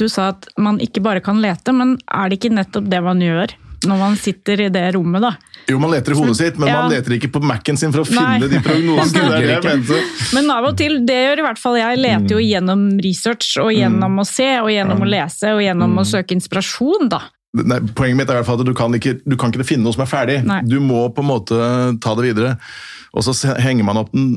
Du 0.00 0.08
sa 0.08 0.30
at 0.32 0.48
man 0.56 0.80
ikke 0.82 1.04
bare 1.04 1.22
kan 1.22 1.42
lete, 1.44 1.76
men 1.76 1.98
er 2.08 2.30
det 2.30 2.40
ikke 2.40 2.56
nettopp 2.56 2.88
det 2.90 3.02
man 3.04 3.20
gjør? 3.22 3.52
Når 3.88 3.98
man 4.00 4.16
sitter 4.20 4.66
i 4.66 4.68
det 4.72 4.84
rommet, 4.96 5.24
da. 5.24 5.32
Jo, 5.70 5.78
man 5.82 5.92
leter 5.92 6.14
i 6.14 6.16
hodet 6.18 6.36
sitt, 6.38 6.56
men 6.58 6.70
ja. 6.70 6.80
man 6.82 6.92
leter 6.92 7.14
ikke 7.16 7.30
på 7.36 7.42
Mac-en 7.46 7.78
sin 7.78 7.92
for 7.94 8.02
å 8.02 8.08
finne 8.08 8.38
Nei. 8.42 8.48
de 8.50 8.60
prognosene. 8.64 9.58
Men 10.36 10.50
av 10.50 10.66
og 10.72 10.78
til, 10.78 10.98
det 11.06 11.18
gjør 11.18 11.42
i 11.42 11.44
hvert 11.46 11.60
fall 11.62 11.78
jeg, 11.78 12.00
leter 12.02 12.34
jo 12.34 12.40
mm. 12.40 12.46
gjennom 12.48 12.82
research 13.04 13.52
og 13.62 13.70
gjennom 13.74 14.16
mm. 14.16 14.22
å 14.22 14.26
se 14.26 14.48
og 14.58 14.72
gjennom 14.72 15.04
å 15.04 15.10
lese 15.12 15.52
og 15.54 15.62
gjennom 15.62 15.94
mm. 15.94 16.02
å 16.02 16.08
søke 16.14 16.36
inspirasjon, 16.36 17.12
da. 17.12 17.22
Nei, 17.62 17.78
poenget 17.92 18.16
mitt 18.16 18.30
er 18.32 18.38
i 18.38 18.40
hvert 18.40 18.48
fall 18.48 18.62
at 18.62 18.66
du 18.66 18.74
kan, 18.76 18.94
ikke, 18.96 19.18
du 19.28 19.36
kan 19.38 19.52
ikke 19.52 19.68
finne 19.68 19.84
noe 19.84 19.94
som 19.94 20.06
er 20.06 20.10
ferdig. 20.10 20.38
Nei. 20.48 20.62
Du 20.64 20.78
må 20.80 21.04
på 21.12 21.22
en 21.22 21.28
måte 21.28 21.58
ta 22.02 22.16
det 22.18 22.30
videre. 22.30 22.56
Og 23.12 23.26
så 23.26 23.36
henger 23.60 23.84
man 23.86 24.00
opp 24.00 24.12
den 24.14 24.32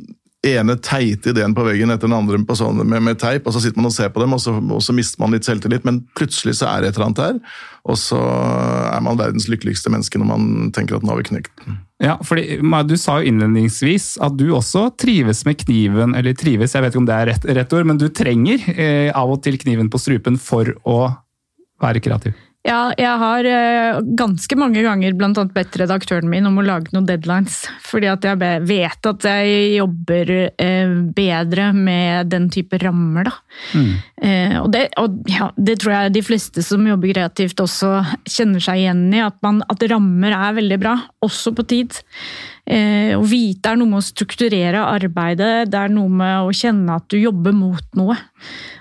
ene 0.45 0.75
teite 0.83 1.31
ideen 1.31 1.55
på 1.55 1.65
veggen 1.65 1.93
etter 1.93 2.09
den 2.09 2.17
andre 2.17 2.39
sånn, 2.57 2.81
med, 2.83 3.01
med, 3.03 3.17
teip, 3.21 3.47
og 3.47 3.55
så 3.55 3.61
sitter 3.63 3.81
man 3.81 3.89
og 3.89 3.95
ser 3.95 4.11
på 4.13 4.21
dem, 4.23 4.35
og 4.35 4.41
så, 4.43 4.53
og 4.59 4.83
så, 4.83 4.95
mister 4.95 5.21
man 5.21 5.35
litt 5.35 5.47
selvtillit. 5.47 5.85
Men 5.87 6.03
plutselig 6.17 6.57
så 6.59 6.69
er 6.71 6.83
det 6.83 6.91
et 6.91 6.99
eller 6.99 7.09
annet 7.09 7.21
der, 7.21 7.57
og 7.85 7.99
så 8.01 8.19
er 8.19 9.03
man 9.05 9.19
verdens 9.19 9.49
lykkeligste 9.51 9.91
menneske 9.93 10.21
når 10.21 10.31
man 10.31 10.71
tenker 10.75 10.97
at 10.97 11.05
nå 11.05 11.13
har 11.13 11.21
vi 11.21 11.27
knekt 11.31 11.65
den. 11.65 11.81
Ja, 12.03 12.17
fordi 12.27 12.59
Du 12.89 12.97
sa 12.99 13.21
jo 13.21 13.29
innledningsvis 13.29 14.17
at 14.23 14.35
du 14.35 14.49
også 14.53 14.89
trives 14.99 15.45
med 15.47 15.57
kniven, 15.63 16.15
eller 16.15 16.35
trives, 16.35 16.75
jeg 16.75 16.83
vet 16.83 16.93
ikke 16.93 17.03
om 17.03 17.07
det 17.09 17.19
er 17.19 17.29
rett, 17.31 17.45
rett 17.59 17.77
ord, 17.77 17.87
men 17.87 18.01
du 18.01 18.09
trenger 18.09 18.65
eh, 18.75 19.11
av 19.15 19.31
og 19.31 19.41
til 19.43 19.57
kniven 19.61 19.89
på 19.89 20.01
strupen 20.01 20.37
for 20.37 20.75
å 20.83 20.99
være 21.81 22.03
kreativ. 22.03 22.35
Ja, 22.65 22.89
jeg 22.97 23.17
har 23.21 23.45
uh, 23.45 23.99
ganske 24.17 24.57
mange 24.57 24.81
ganger 24.81 25.13
blant 25.17 25.37
annet 25.37 25.53
bedt 25.53 25.75
redaktøren 25.77 26.29
min 26.31 26.47
om 26.49 26.57
å 26.57 26.65
lage 26.65 26.89
noen 26.95 27.05
deadlines. 27.05 27.59
Fordi 27.85 28.09
at 28.09 28.25
jeg 28.25 28.39
vet 28.65 29.09
at 29.11 29.27
jeg 29.29 29.75
jobber 29.75 30.31
uh, 30.49 30.95
bedre 31.13 31.67
med 31.77 32.31
den 32.33 32.49
type 32.53 32.79
rammer, 32.81 33.29
da. 33.29 33.35
Mm. 33.77 33.91
Uh, 34.17 34.57
og, 34.63 34.71
det, 34.73 34.83
og 34.97 35.29
ja, 35.29 35.51
det, 35.57 35.77
tror 35.83 35.93
jeg 35.93 36.15
de 36.17 36.25
fleste 36.25 36.65
som 36.65 36.89
jobber 36.89 37.13
kreativt 37.13 37.61
også 37.61 37.99
kjenner 38.25 38.63
seg 38.63 38.81
igjen 38.81 39.05
i. 39.13 39.21
At, 39.21 39.37
man, 39.45 39.61
at 39.69 39.85
rammer 39.91 40.33
er 40.33 40.57
veldig 40.57 40.81
bra, 40.81 40.97
også 41.25 41.53
på 41.53 41.67
tid. 41.69 42.01
Eh, 42.65 43.13
å 43.13 43.21
vite 43.29 43.69
er 43.69 43.77
noe 43.77 43.91
med 43.91 44.01
å 44.01 44.05
strukturere 44.05 44.81
arbeidet, 44.89 45.67
det 45.69 45.77
er 45.77 45.91
noe 45.93 46.09
med 46.09 46.47
å 46.47 46.53
kjenne 46.55 46.95
at 46.97 47.05
du 47.13 47.19
jobber 47.19 47.53
mot 47.53 47.99
noe. 47.99 48.17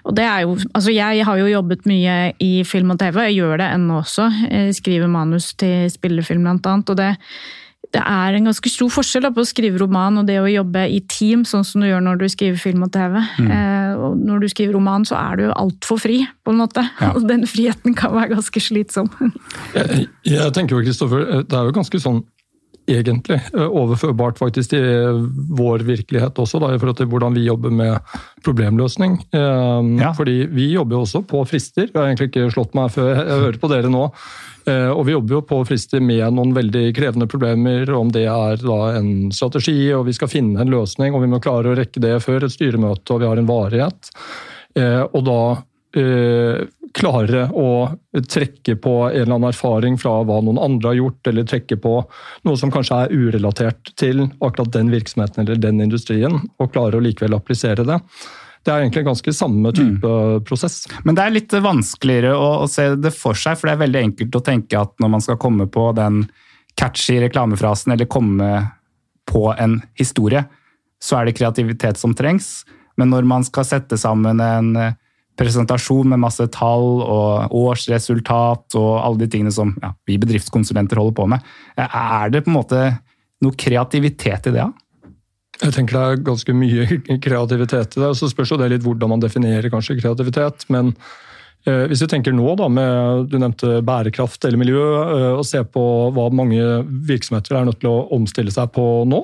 Og 0.09 0.17
det 0.17 0.25
er 0.25 0.47
jo, 0.47 0.55
altså 0.73 0.95
jeg 0.95 1.27
har 1.29 1.41
jo 1.41 1.51
jobbet 1.51 1.85
mye 1.89 2.17
i 2.41 2.53
film 2.69 2.95
og 2.95 3.03
TV, 3.03 3.21
jeg 3.29 3.43
gjør 3.43 3.61
det 3.61 3.69
ennå 3.77 4.01
også. 4.01 4.31
Jeg 4.49 4.79
skriver 4.81 5.13
manus 5.13 5.53
til 5.61 5.85
spillefilm 5.93 6.49
blant 6.49 6.73
annet. 6.73 6.95
og 6.95 7.01
det 7.01 7.13
det 7.95 8.03
er 8.03 8.35
en 8.35 8.49
ganske 8.49 8.71
stor 8.73 8.91
forskjell 8.91 9.29
på 9.35 9.43
å 9.43 9.47
skrive 9.47 9.79
roman 9.79 10.19
og 10.19 10.27
det 10.27 10.41
å 10.43 10.51
jobbe 10.51 10.83
i 10.91 10.99
team, 11.11 11.45
sånn 11.47 11.63
som 11.67 11.83
du 11.83 11.87
gjør 11.87 12.03
når 12.03 12.23
du 12.23 12.27
skriver 12.33 12.59
film 12.59 12.83
og 12.87 12.91
TV. 12.95 13.21
Mm. 13.39 13.51
Eh, 13.55 13.93
og 13.95 14.17
når 14.19 14.43
du 14.43 14.49
skriver 14.51 14.75
roman, 14.75 15.07
så 15.07 15.19
er 15.21 15.39
du 15.39 15.45
altfor 15.53 16.01
fri, 16.03 16.19
på 16.43 16.55
en 16.55 16.63
måte. 16.65 16.83
Ja. 16.99 17.13
Og 17.15 17.29
den 17.29 17.47
friheten 17.47 17.95
kan 17.99 18.15
være 18.17 18.35
ganske 18.35 18.63
slitsom. 18.67 19.11
jeg, 19.79 20.09
jeg 20.27 20.55
tenker 20.57 20.79
jo, 20.79 20.83
Kristoffer, 20.89 21.45
det 21.47 21.59
er 21.61 21.69
jo 21.71 21.77
ganske 21.77 22.03
sånn 22.03 22.25
egentlig 22.91 23.39
eh, 23.55 23.67
overførbart 23.67 24.39
faktisk 24.41 24.75
til 24.75 25.27
vår 25.57 25.85
virkelighet 25.87 26.39
også, 26.41 26.61
da, 26.63 26.73
i 26.75 26.81
forhold 26.81 26.99
til 27.01 27.09
hvordan 27.11 27.37
vi 27.37 27.47
jobber 27.47 27.73
med 27.75 28.17
problemløsning. 28.45 29.19
Um, 29.33 29.95
ja. 30.01 30.13
Fordi 30.17 30.45
vi 30.53 30.71
jobber 30.75 30.99
jo 30.99 31.05
også 31.07 31.23
på 31.29 31.45
frister. 31.49 31.89
Jeg 31.89 31.97
har 31.97 32.11
egentlig 32.11 32.31
ikke 32.33 32.51
slått 32.55 32.77
meg 32.77 32.93
før 32.95 33.13
jeg 33.15 33.43
hører 33.45 33.61
på 33.61 33.71
dere 33.73 33.93
nå. 33.93 34.07
Uh, 34.65 34.91
og 34.95 35.05
vi 35.09 35.17
jobber 35.17 35.39
jo 35.39 35.43
på 35.49 35.61
frister 35.69 36.05
med 36.05 36.25
noen 36.37 36.55
veldig 36.57 36.87
krevende 36.97 37.29
problemer, 37.31 37.91
om 37.97 38.13
det 38.13 38.27
er 38.31 38.65
da 38.65 38.81
en 38.99 39.13
strategi 39.35 39.79
og 39.97 40.07
vi 40.09 40.17
skal 40.17 40.33
finne 40.33 40.65
en 40.65 40.73
løsning, 40.73 41.15
og 41.15 41.25
vi 41.25 41.31
må 41.33 41.43
klare 41.45 41.73
å 41.73 41.79
rekke 41.79 42.03
det 42.05 42.19
før 42.25 42.47
et 42.47 42.57
styremøte 42.57 43.15
og 43.15 43.23
vi 43.23 43.31
har 43.31 43.41
en 43.41 43.49
varighet. 43.49 44.13
Og 45.15 45.21
da 45.23 45.41
klare 46.95 47.49
å 47.51 47.69
trekke 48.31 48.77
på 48.79 48.95
en 49.09 49.17
eller 49.17 49.35
annen 49.35 49.51
erfaring 49.51 49.97
fra 49.99 50.21
hva 50.27 50.39
noen 50.45 50.61
andre 50.63 50.93
har 50.93 51.01
gjort, 51.01 51.27
eller 51.27 51.49
trekke 51.51 51.79
på 51.83 51.97
noe 52.47 52.61
som 52.61 52.71
kanskje 52.75 53.01
er 53.05 53.15
urelatert 53.15 53.91
til 53.99 54.23
akkurat 54.39 54.73
den 54.77 54.93
virksomheten 54.95 55.43
eller 55.45 55.59
den 55.61 55.83
industrien, 55.83 56.39
og 56.63 56.73
klare 56.73 57.01
å 57.01 57.05
likevel 57.05 57.35
applisere 57.37 57.87
det. 57.89 57.99
Det 58.65 58.73
er 58.73 58.81
egentlig 58.81 59.05
ganske 59.05 59.35
samme 59.37 59.75
type 59.77 60.09
mm. 60.09 60.45
prosess. 60.49 60.85
Men 61.05 61.19
det 61.19 61.25
er 61.27 61.35
litt 61.35 61.53
vanskeligere 61.67 62.33
å, 62.39 62.49
å, 62.65 62.71
se 62.71 62.95
det 62.97 63.13
for 63.13 63.37
seg, 63.37 63.59
for 63.59 63.69
det 63.69 63.75
er 63.75 63.85
veldig 63.85 64.03
enkelt 64.09 64.39
å 64.39 64.45
tenke 64.47 64.81
at 64.81 64.95
når 65.03 65.13
man 65.17 65.25
skal 65.25 65.41
komme 65.43 65.67
på 65.69 65.91
den 65.99 66.23
catchy 66.81 67.19
reklamefrasen, 67.27 67.93
eller 67.93 68.09
komme 68.11 68.51
på 69.29 69.49
en 69.59 69.81
historie, 69.99 70.47
så 71.03 71.19
er 71.19 71.29
det 71.29 71.37
kreativitet 71.37 72.01
som 72.01 72.15
trengs. 72.17 72.63
Men 72.97 73.11
når 73.13 73.27
man 73.29 73.45
skal 73.45 73.67
sette 73.69 73.99
sammen 74.01 74.41
en 74.41 74.73
presentasjon 75.39 76.13
med 76.13 76.23
masse 76.23 76.47
tall 76.55 77.03
og 77.03 77.55
årsresultat 77.59 78.77
og 78.79 78.93
alle 79.01 79.25
de 79.25 79.31
tingene 79.31 79.55
som 79.55 79.75
ja, 79.83 79.91
vi 80.07 80.19
bedriftskonsulenter 80.23 81.01
holder 81.01 81.19
på 81.19 81.27
med. 81.33 81.53
Er 81.81 82.31
det 82.33 82.45
på 82.45 82.53
en 82.53 82.59
måte 82.61 82.83
noe 83.45 83.59
kreativitet 83.59 84.51
i 84.51 84.55
det? 84.55 84.69
Jeg 85.63 85.75
tenker 85.77 85.97
det 85.97 86.05
er 86.05 86.25
ganske 86.31 86.57
mye 86.57 86.87
kreativitet 87.27 87.97
i 87.97 88.01
det. 88.01 88.09
og 88.09 88.19
Så 88.19 88.31
spørs 88.31 88.55
det 88.59 88.71
litt 88.73 88.87
hvordan 88.87 89.15
man 89.15 89.23
definerer 89.23 89.71
kanskje 89.73 89.99
kreativitet. 90.01 90.67
men 90.69 90.95
hvis 91.65 92.03
vi 92.05 92.09
tenker 92.13 92.35
nå 92.37 92.55
da 92.61 92.67
med 92.69 93.31
du 93.33 93.39
nevnte 93.41 93.79
bærekraft 93.87 94.45
eller 94.45 94.61
miljø, 94.61 94.83
eh, 95.01 95.31
og 95.39 95.47
ser 95.49 95.65
på 95.65 95.85
hva 96.13 96.27
mange 96.35 96.61
virksomheter 97.09 97.57
er 97.57 97.69
nødt 97.71 97.81
til 97.81 97.89
å 97.93 98.05
omstille 98.13 98.53
seg 98.53 98.69
på 98.75 98.85
nå, 99.09 99.23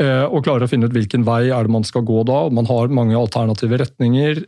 eh, 0.00 0.24
og 0.24 0.40
klarer 0.46 0.64
å 0.64 0.70
finne 0.70 0.88
ut 0.88 0.96
hvilken 0.96 1.26
vei 1.28 1.50
er 1.50 1.68
det 1.68 1.74
man 1.76 1.84
skal 1.84 2.06
gå 2.08 2.24
da. 2.28 2.46
Man 2.48 2.68
har 2.70 2.88
mange 2.88 3.18
alternative 3.18 3.82
retninger. 3.82 4.42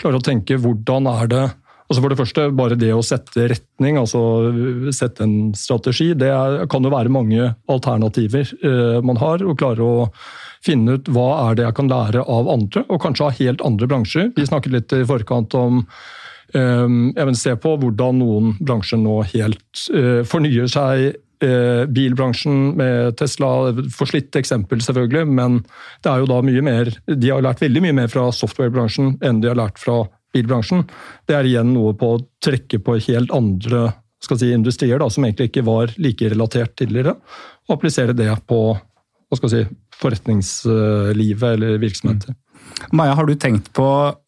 Klarer 0.00 0.18
å 0.18 0.24
tenke 0.24 0.60
hvordan 0.62 1.12
er 1.12 1.32
det 1.32 1.46
Altså 1.86 2.02
For 2.02 2.10
det 2.10 2.18
første, 2.18 2.44
bare 2.50 2.74
det 2.74 2.88
å 2.90 3.02
sette 3.06 3.44
retning, 3.46 3.94
altså 3.94 4.18
sette 4.90 5.22
en 5.22 5.52
strategi, 5.54 6.08
det 6.18 6.32
er, 6.34 6.64
kan 6.66 6.82
jo 6.82 6.90
være 6.90 7.12
mange 7.14 7.52
alternativer 7.70 8.50
man 9.06 9.20
har. 9.22 9.44
Og 9.46 9.54
klare 9.60 9.86
å 9.86 10.08
finne 10.66 10.96
ut 10.98 11.06
hva 11.14 11.28
er 11.44 11.60
det 11.60 11.68
jeg 11.68 11.76
kan 11.78 11.92
lære 11.92 12.24
av 12.26 12.50
andre, 12.50 12.82
og 12.90 12.98
kanskje 13.04 13.28
av 13.28 13.38
helt 13.38 13.62
andre 13.70 13.86
bransjer. 13.92 14.32
Vi 14.34 14.48
snakket 14.48 14.74
litt 14.74 14.96
i 14.98 15.04
forkant 15.06 15.54
om 15.54 15.84
jeg 16.54 17.26
vil 17.28 17.38
se 17.38 17.54
på 17.58 17.76
hvordan 17.82 18.20
noen 18.22 18.52
bransjer 18.60 19.00
nå 19.02 19.20
helt 19.32 19.86
eh, 19.94 20.20
fornyer 20.28 20.68
seg. 20.70 21.16
Eh, 21.44 21.82
bilbransjen 21.92 22.70
med 22.78 23.18
Tesla, 23.20 23.68
forslitt 23.92 24.36
eksempel 24.38 24.80
selvfølgelig, 24.80 25.26
men 25.28 25.58
det 26.00 26.08
er 26.08 26.22
jo 26.22 26.28
da 26.30 26.38
mye 26.40 26.62
mer 26.64 26.88
De 27.04 27.28
har 27.28 27.44
lært 27.44 27.60
veldig 27.60 27.82
mye 27.84 27.96
mer 27.98 28.08
fra 28.08 28.30
softwarebransjen 28.32 29.18
enn 29.20 29.42
de 29.42 29.50
har 29.50 29.58
lært 29.58 29.76
fra 29.82 29.98
bilbransjen. 30.32 30.86
Det 31.28 31.36
er 31.36 31.48
igjen 31.48 31.74
noe 31.74 31.92
på 31.98 32.14
å 32.14 32.22
trekke 32.44 32.80
på 32.80 32.96
helt 33.10 33.34
andre 33.36 33.90
si, 34.24 34.48
industrier 34.48 35.02
da, 35.02 35.10
som 35.12 35.26
egentlig 35.26 35.50
ikke 35.50 35.66
var 35.66 35.92
like 36.00 36.32
relatert 36.32 36.72
tidligere, 36.80 37.12
og 37.68 37.76
applisere 37.76 38.16
det 38.16 38.30
på 38.48 38.78
si, 39.52 39.62
forretningslivet 40.00 41.48
eller 41.52 41.78
virksomheter. 41.82 42.32
Mm. 42.32 42.42
Maja, 42.92 43.14
har 43.16 43.26
du 43.26 43.34
tenkt 43.40 43.72
på 43.76 43.86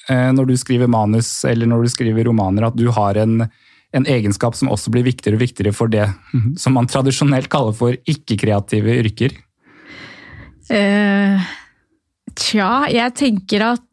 eh, 0.09 0.28
når 0.35 0.50
du 0.50 0.55
skriver 0.59 0.90
manus 0.90 1.31
eller 1.49 1.69
når 1.69 1.85
du 1.85 1.93
skriver 1.93 2.28
romaner, 2.28 2.69
at 2.69 2.78
du 2.78 2.88
har 2.95 3.19
en, 3.21 3.43
en 3.93 4.09
egenskap 4.09 4.57
som 4.59 4.71
også 4.73 4.93
blir 4.95 5.07
viktigere 5.07 5.38
og 5.38 5.45
viktigere 5.45 5.75
for 5.76 5.93
det 5.93 6.07
som 6.61 6.76
man 6.78 6.88
tradisjonelt 6.90 7.50
kaller 7.52 7.76
for 7.76 7.97
ikke-kreative 8.09 8.99
yrker? 9.02 9.37
Uh, 10.69 11.40
tja, 12.37 12.73
jeg 12.93 13.14
tenker 13.17 13.64
at 13.71 13.81
eh, 13.81 13.88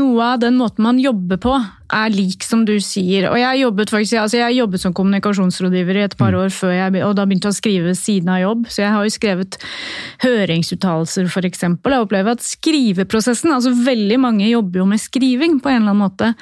noe 0.00 0.32
av 0.34 0.40
den 0.42 0.56
måten 0.58 0.84
man 0.84 0.98
jobber 1.00 1.38
på, 1.40 1.52
er 1.90 2.12
lik 2.14 2.44
som 2.46 2.62
du 2.66 2.74
sier. 2.82 3.28
Og 3.30 3.38
jeg 3.40 3.62
jobbet, 3.62 3.92
faktisk, 3.92 4.18
altså 4.22 4.40
jeg 4.40 4.58
jobbet 4.58 4.82
som 4.82 4.94
kommunikasjonsrådgiver 4.96 6.00
i 6.00 6.04
et 6.06 6.16
par 6.18 6.34
mm. 6.34 6.40
år 6.42 6.52
før 6.54 6.74
jeg 6.74 7.04
og 7.06 7.16
da 7.18 7.26
begynte 7.28 7.50
å 7.50 7.56
skrive 7.56 7.94
siden 7.98 8.30
av 8.32 8.42
jobb. 8.42 8.68
Så 8.70 8.84
jeg 8.84 8.94
har 8.94 9.06
jo 9.06 9.14
skrevet 9.14 9.58
høringsuttalelser, 10.24 11.30
f.eks. 11.30 11.66
Jeg 11.66 12.04
opplever 12.04 12.36
at 12.36 12.46
skriveprosessen 12.46 13.54
altså 13.54 13.74
Veldig 13.80 14.18
mange 14.22 14.46
jobber 14.50 14.82
jo 14.82 14.86
med 14.90 15.00
skriving 15.02 15.58
på 15.62 15.70
en 15.70 15.80
eller 15.80 15.94
annen 15.94 16.04
måte. 16.04 16.32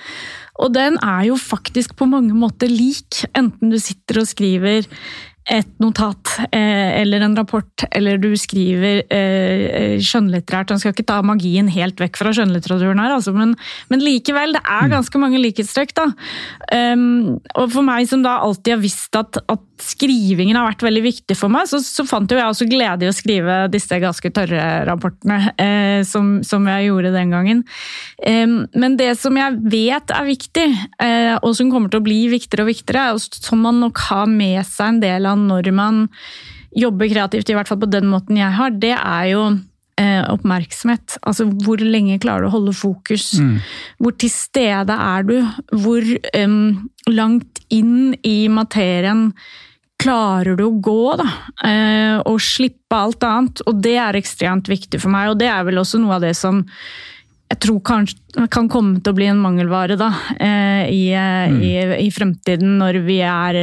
Og 0.59 0.73
den 0.75 0.99
er 1.05 1.29
jo 1.29 1.37
faktisk 1.39 1.95
på 1.99 2.09
mange 2.11 2.35
måter 2.35 2.71
lik, 2.71 3.23
enten 3.39 3.71
du 3.71 3.79
sitter 3.81 4.23
og 4.23 4.29
skriver 4.29 4.89
et 5.49 5.69
notat 5.81 6.35
eh, 6.53 7.01
eller 7.01 7.25
en 7.25 7.37
rapport, 7.39 7.85
eller 7.97 8.19
du 8.21 8.29
skriver 8.37 9.01
eh, 9.15 9.97
skjønnlitterært 10.05 10.75
Han 10.75 10.83
skal 10.83 10.93
ikke 10.93 11.07
ta 11.09 11.23
magien 11.25 11.71
helt 11.73 12.01
vekk 12.03 12.21
fra 12.21 12.35
skjønnlitteraturen 12.37 13.01
her, 13.01 13.15
altså, 13.17 13.33
men, 13.37 13.55
men, 13.89 14.05
likevel, 14.05 14.53
det 14.57 14.63
er 14.65 14.89
mm. 14.89 14.93
ganske 14.97 15.23
mange 15.23 15.41
likhetstrekk. 15.41 15.95
da. 15.97 16.11
Um, 16.75 17.39
og 17.57 17.73
for 17.73 17.87
meg 17.87 18.11
som 18.11 18.25
da 18.27 18.39
alltid 18.45 18.77
har 18.77 18.85
visst 18.85 19.17
at, 19.19 19.41
at 19.49 19.65
skrivingen 19.85 20.57
har 20.59 20.67
vært 20.69 20.85
veldig 20.87 21.03
viktig 21.05 21.37
for 21.39 21.53
meg, 21.53 21.69
så, 21.71 21.81
så 21.85 22.05
fant 22.09 22.31
jo 22.31 22.39
jeg 22.39 22.51
også 22.51 22.69
glede 22.71 23.07
i 23.07 23.11
å 23.11 23.15
skrive 23.17 23.61
disse 23.73 24.01
ganske 24.03 24.33
tørre 24.35 24.65
rapportene 24.89 25.53
eh, 25.55 26.01
som, 26.09 26.39
som, 26.47 26.67
jeg 26.71 26.89
gjorde 26.89 27.15
den 27.15 27.33
gangen. 27.35 27.63
Eh, 28.19 28.47
men 28.49 28.99
det 29.01 29.13
som 29.21 29.39
jeg 29.39 29.59
vet 29.71 30.15
er 30.15 30.29
viktig, 30.29 30.69
eh, 31.05 31.35
og 31.39 31.57
som 31.59 31.73
kommer 31.73 31.93
til 31.93 32.03
å 32.03 32.09
bli 32.09 32.21
viktigere 32.33 32.67
og 32.67 32.73
viktigere, 32.73 33.09
og 33.15 33.23
som 33.23 33.65
man 33.65 33.83
nok 33.85 34.05
har 34.11 34.29
med 34.31 34.61
seg 34.67 34.95
en 34.95 35.03
del 35.05 35.31
av 35.31 35.41
når 35.41 35.73
man 35.77 36.07
jobber 36.77 37.09
kreativt, 37.11 37.49
i 37.49 37.57
hvert 37.57 37.71
fall 37.71 37.81
på 37.83 37.91
den 37.91 38.09
måten 38.11 38.39
jeg 38.39 38.55
har, 38.55 38.75
det 38.77 38.95
er 38.97 39.33
jo 39.33 39.43
eh, 39.99 40.25
oppmerksomhet. 40.31 41.19
Altså 41.27 41.49
hvor 41.65 41.81
lenge 41.83 42.19
klarer 42.23 42.47
du 42.47 42.51
å 42.51 42.57
holde 42.57 42.75
fokus? 42.77 43.33
Mm. 43.41 43.57
Hvor 44.03 44.17
til 44.21 44.33
stede 44.33 44.95
er 44.95 45.27
du? 45.29 45.37
Hvor 45.75 46.05
um, 46.39 46.59
langt 47.11 47.63
inn 47.75 48.15
i 48.27 48.39
materien 48.53 49.31
klarer 49.99 50.57
du 50.59 50.65
å 50.69 50.73
gå, 50.83 51.03
da? 51.19 51.29
Eh, 51.67 52.17
og 52.23 52.41
slippe 52.43 52.97
alt 52.97 53.25
annet. 53.27 53.63
Og 53.67 53.83
det 53.83 53.97
er 54.01 54.19
ekstremt 54.19 54.71
viktig 54.71 55.01
for 55.03 55.13
meg, 55.13 55.33
og 55.33 55.39
det 55.43 55.51
er 55.51 55.67
vel 55.67 55.83
også 55.83 56.01
noe 56.03 56.19
av 56.19 56.27
det 56.27 56.35
som 56.39 56.65
jeg 57.49 57.63
tror 57.65 57.79
kanskje 57.81 58.47
kan 58.53 58.67
komme 58.69 58.99
til 59.01 59.15
å 59.15 59.17
bli 59.17 59.29
en 59.31 59.39
mangelvare 59.41 59.97
da, 59.97 60.11
eh, 60.37 60.83
i, 60.93 61.05
eh, 61.17 61.49
mm. 61.49 61.63
i, 61.65 61.71
i, 62.05 62.09
fremtiden, 62.13 62.77
når 62.77 63.01
vi 63.07 63.23
er 63.25 63.59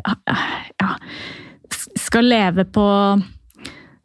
ja, 0.00 0.92
skal 2.00 2.24
leve 2.24 2.64
på 2.64 2.86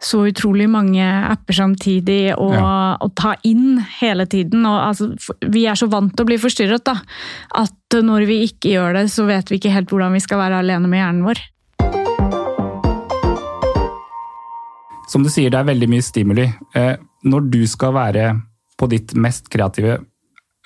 så 0.04 0.26
utrolig 0.28 0.68
mange 0.68 1.06
apper 1.06 1.56
samtidig 1.56 2.34
og, 2.36 2.52
ja. 2.58 2.74
og 3.00 3.14
ta 3.16 3.38
inn 3.48 3.80
hele 4.02 4.26
tiden. 4.28 4.66
Og, 4.68 4.76
altså, 4.90 5.38
vi 5.48 5.64
er 5.72 5.80
så 5.80 5.88
vant 5.88 6.12
til 6.12 6.26
å 6.26 6.28
bli 6.28 6.40
forstyrret 6.44 6.84
da, 6.84 6.98
at 7.64 8.00
når 8.04 8.28
vi 8.28 8.42
ikke 8.50 8.76
gjør 8.76 9.00
det, 9.00 9.08
så 9.14 9.24
vet 9.30 9.48
vi 9.48 9.62
ikke 9.62 9.72
helt 9.72 9.94
hvordan 9.94 10.20
vi 10.20 10.24
skal 10.26 10.44
være 10.44 10.60
alene 10.60 10.92
med 10.92 11.00
hjernen 11.00 11.24
vår. 11.30 11.46
Som 15.14 15.22
du 15.22 15.30
sier, 15.30 15.54
det 15.54 15.60
er 15.62 15.70
veldig 15.70 15.92
mye 15.92 16.04
stimuli. 16.06 16.48
Når 16.74 17.50
du 17.54 17.62
skal 17.70 17.94
være 17.94 18.32
på 18.82 18.88
ditt 18.90 19.14
mest 19.14 19.52
kreative, 19.54 20.00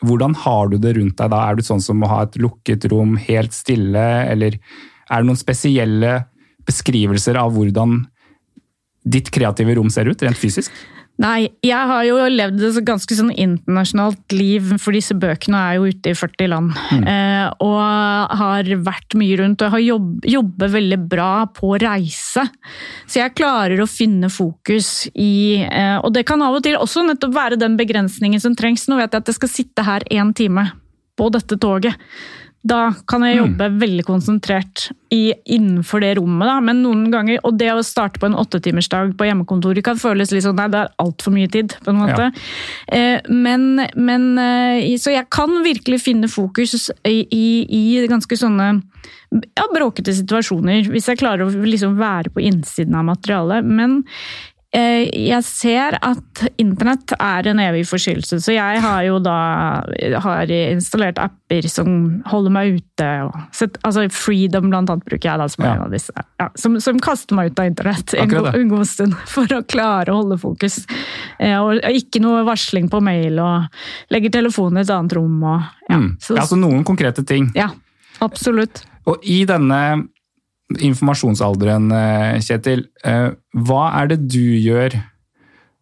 hvordan 0.07 0.37
har 0.45 0.69
du 0.71 0.77
det 0.79 0.93
rundt 0.95 1.17
deg 1.19 1.31
da? 1.33 1.41
Er 1.43 1.57
du 1.57 1.65
sånn 1.67 1.83
som 1.83 1.99
å 2.05 2.11
ha 2.11 2.21
et 2.23 2.37
lukket 2.39 2.85
rom, 2.93 3.17
helt 3.19 3.55
stille, 3.57 4.05
eller 4.31 4.55
er 4.55 5.19
det 5.19 5.27
noen 5.27 5.39
spesielle 5.39 6.13
beskrivelser 6.67 7.39
av 7.39 7.51
hvordan 7.55 8.05
ditt 9.07 9.31
kreative 9.35 9.75
rom 9.75 9.91
ser 9.91 10.07
ut, 10.07 10.23
rent 10.23 10.39
fysisk? 10.39 10.71
Nei, 11.17 11.47
jeg 11.65 11.89
har 11.89 12.03
jo 12.05 12.17
levd 12.29 12.61
et 12.61 12.75
ganske 12.85 13.15
sånn 13.17 13.31
internasjonalt 13.33 14.35
liv, 14.37 14.69
for 14.77 14.93
disse 14.93 15.15
bøkene 15.17 15.57
er 15.57 15.77
jo 15.79 15.89
ute 15.89 16.11
i 16.13 16.17
40 16.17 16.51
land. 16.51 16.75
Mm. 16.93 17.07
Eh, 17.09 17.47
og 17.65 18.37
har 18.41 18.69
vært 18.85 19.17
mye 19.17 19.39
rundt, 19.41 19.61
og 19.61 19.65
jeg 19.65 19.73
har 19.73 19.85
jobb, 19.85 20.11
jobber 20.37 20.73
veldig 20.75 20.99
bra 21.09 21.31
på 21.57 21.71
reise. 21.81 22.45
Så 23.09 23.21
jeg 23.23 23.33
klarer 23.37 23.81
å 23.81 23.89
finne 23.89 24.29
fokus 24.29 25.07
i 25.15 25.63
eh, 25.65 25.97
Og 26.03 26.11
det 26.13 26.27
kan 26.29 26.41
av 26.45 26.59
og 26.59 26.65
til 26.65 26.77
også 26.77 27.05
nettopp 27.07 27.33
være 27.33 27.61
den 27.61 27.79
begrensningen 27.79 28.43
som 28.43 28.55
trengs. 28.57 28.85
Nå 28.85 28.99
vet 28.99 29.09
jeg 29.09 29.25
at 29.25 29.31
jeg 29.31 29.39
skal 29.39 29.53
sitte 29.53 29.87
her 29.87 30.05
én 30.13 30.35
time 30.37 30.69
på 31.17 31.31
dette 31.33 31.57
toget. 31.57 31.97
Da 32.65 32.89
kan 33.07 33.23
jeg 33.23 33.37
jobbe 33.37 33.67
mm. 33.69 33.75
veldig 33.79 34.03
konsentrert 34.07 34.87
i, 35.13 35.31
innenfor 35.45 36.01
det 36.03 36.15
rommet, 36.17 36.47
da. 36.49 36.57
Men 36.63 36.81
noen 36.83 37.05
ganger 37.13 37.39
Og 37.45 37.55
det 37.59 37.69
å 37.71 37.83
starte 37.85 38.19
på 38.19 38.27
en 38.27 38.35
åttetimersdag 38.35 39.13
på 39.19 39.27
hjemmekontoret 39.27 39.85
kan 39.85 39.99
føles 40.01 40.33
litt 40.33 40.43
sånn 40.43 40.57
Nei, 40.57 40.67
det 40.73 40.81
er 40.81 40.91
altfor 41.03 41.35
mye 41.35 41.51
tid, 41.53 41.77
på 41.85 41.93
en 41.93 42.01
måte. 42.01 42.27
Ja. 42.27 42.97
Eh, 42.97 43.29
men, 43.29 43.85
men, 43.95 44.27
eh, 44.41 44.97
Så 44.99 45.13
jeg 45.13 45.29
kan 45.33 45.53
virkelig 45.63 46.01
finne 46.03 46.31
fokus 46.31 46.89
i, 47.07 47.21
i, 47.23 47.45
i 47.63 47.83
ganske 48.09 48.39
sånne 48.39 48.73
ja, 49.29 49.65
bråkete 49.73 50.13
situasjoner, 50.15 50.87
hvis 50.91 51.09
jeg 51.11 51.19
klarer 51.19 51.45
å 51.45 51.65
liksom 51.67 51.97
være 51.99 52.31
på 52.33 52.43
innsiden 52.47 52.95
av 52.97 53.07
materialet. 53.09 53.67
Men 53.67 54.01
jeg 54.75 55.43
ser 55.47 55.95
at 56.03 56.41
internett 56.59 57.13
er 57.15 57.47
en 57.47 57.59
evig 57.63 57.85
forstyrrelse, 57.87 58.41
så 58.43 58.51
jeg 58.51 58.81
har 58.83 59.05
jo 59.07 59.19
da 59.23 59.37
har 60.21 60.51
installert 60.51 61.21
apper 61.23 61.69
som 61.71 62.19
holder 62.27 62.51
meg 62.51 62.81
ute. 62.81 63.07
Sett, 63.55 63.79
altså 63.87 64.03
Freedom 64.11 64.67
blant 64.67 64.91
annet 64.91 65.07
bruker 65.07 65.29
jeg 65.29 65.39
da 65.39 65.47
som 65.51 65.63
ja. 65.63 65.71
en 65.71 65.85
av 65.85 65.95
disse. 65.95 66.25
Ja, 66.41 66.49
som, 66.59 66.75
som, 66.83 66.99
kaster 66.99 67.37
meg 67.37 67.53
ut 67.53 67.61
av 67.63 67.69
internett 67.71 68.13
en, 68.19 68.33
go, 68.33 68.43
en, 68.51 68.67
god 68.73 68.91
stund 68.91 69.15
for 69.37 69.55
å 69.55 69.61
klare 69.63 70.11
å 70.11 70.19
holde 70.19 70.39
fokus. 70.41 70.81
Eh, 71.39 71.55
og 71.55 71.79
ikke 71.87 72.21
noe 72.23 72.43
varsling 72.47 72.91
på 72.91 73.01
mail, 73.07 73.39
og 73.39 74.13
legger 74.13 74.35
telefonen 74.41 74.81
i 74.81 74.85
et 74.85 74.93
annet 74.93 75.15
rom. 75.15 75.39
Og, 75.47 75.71
ja. 75.87 76.01
Mm. 76.03 76.11
Så, 76.19 76.35
altså 76.35 76.59
noen 76.59 76.83
konkrete 76.87 77.23
ting. 77.27 77.49
Ja, 77.55 77.71
absolutt. 78.19 78.83
Og 79.07 79.23
i 79.23 79.45
denne 79.47 79.79
informasjonsalderen, 80.75 81.91
eh, 81.91 82.39
Kjetil. 82.43 82.85
Eh, 83.03 83.31
hva 83.67 83.83
er 84.01 84.11
det 84.11 84.19
du 84.27 84.43
gjør, 84.59 84.97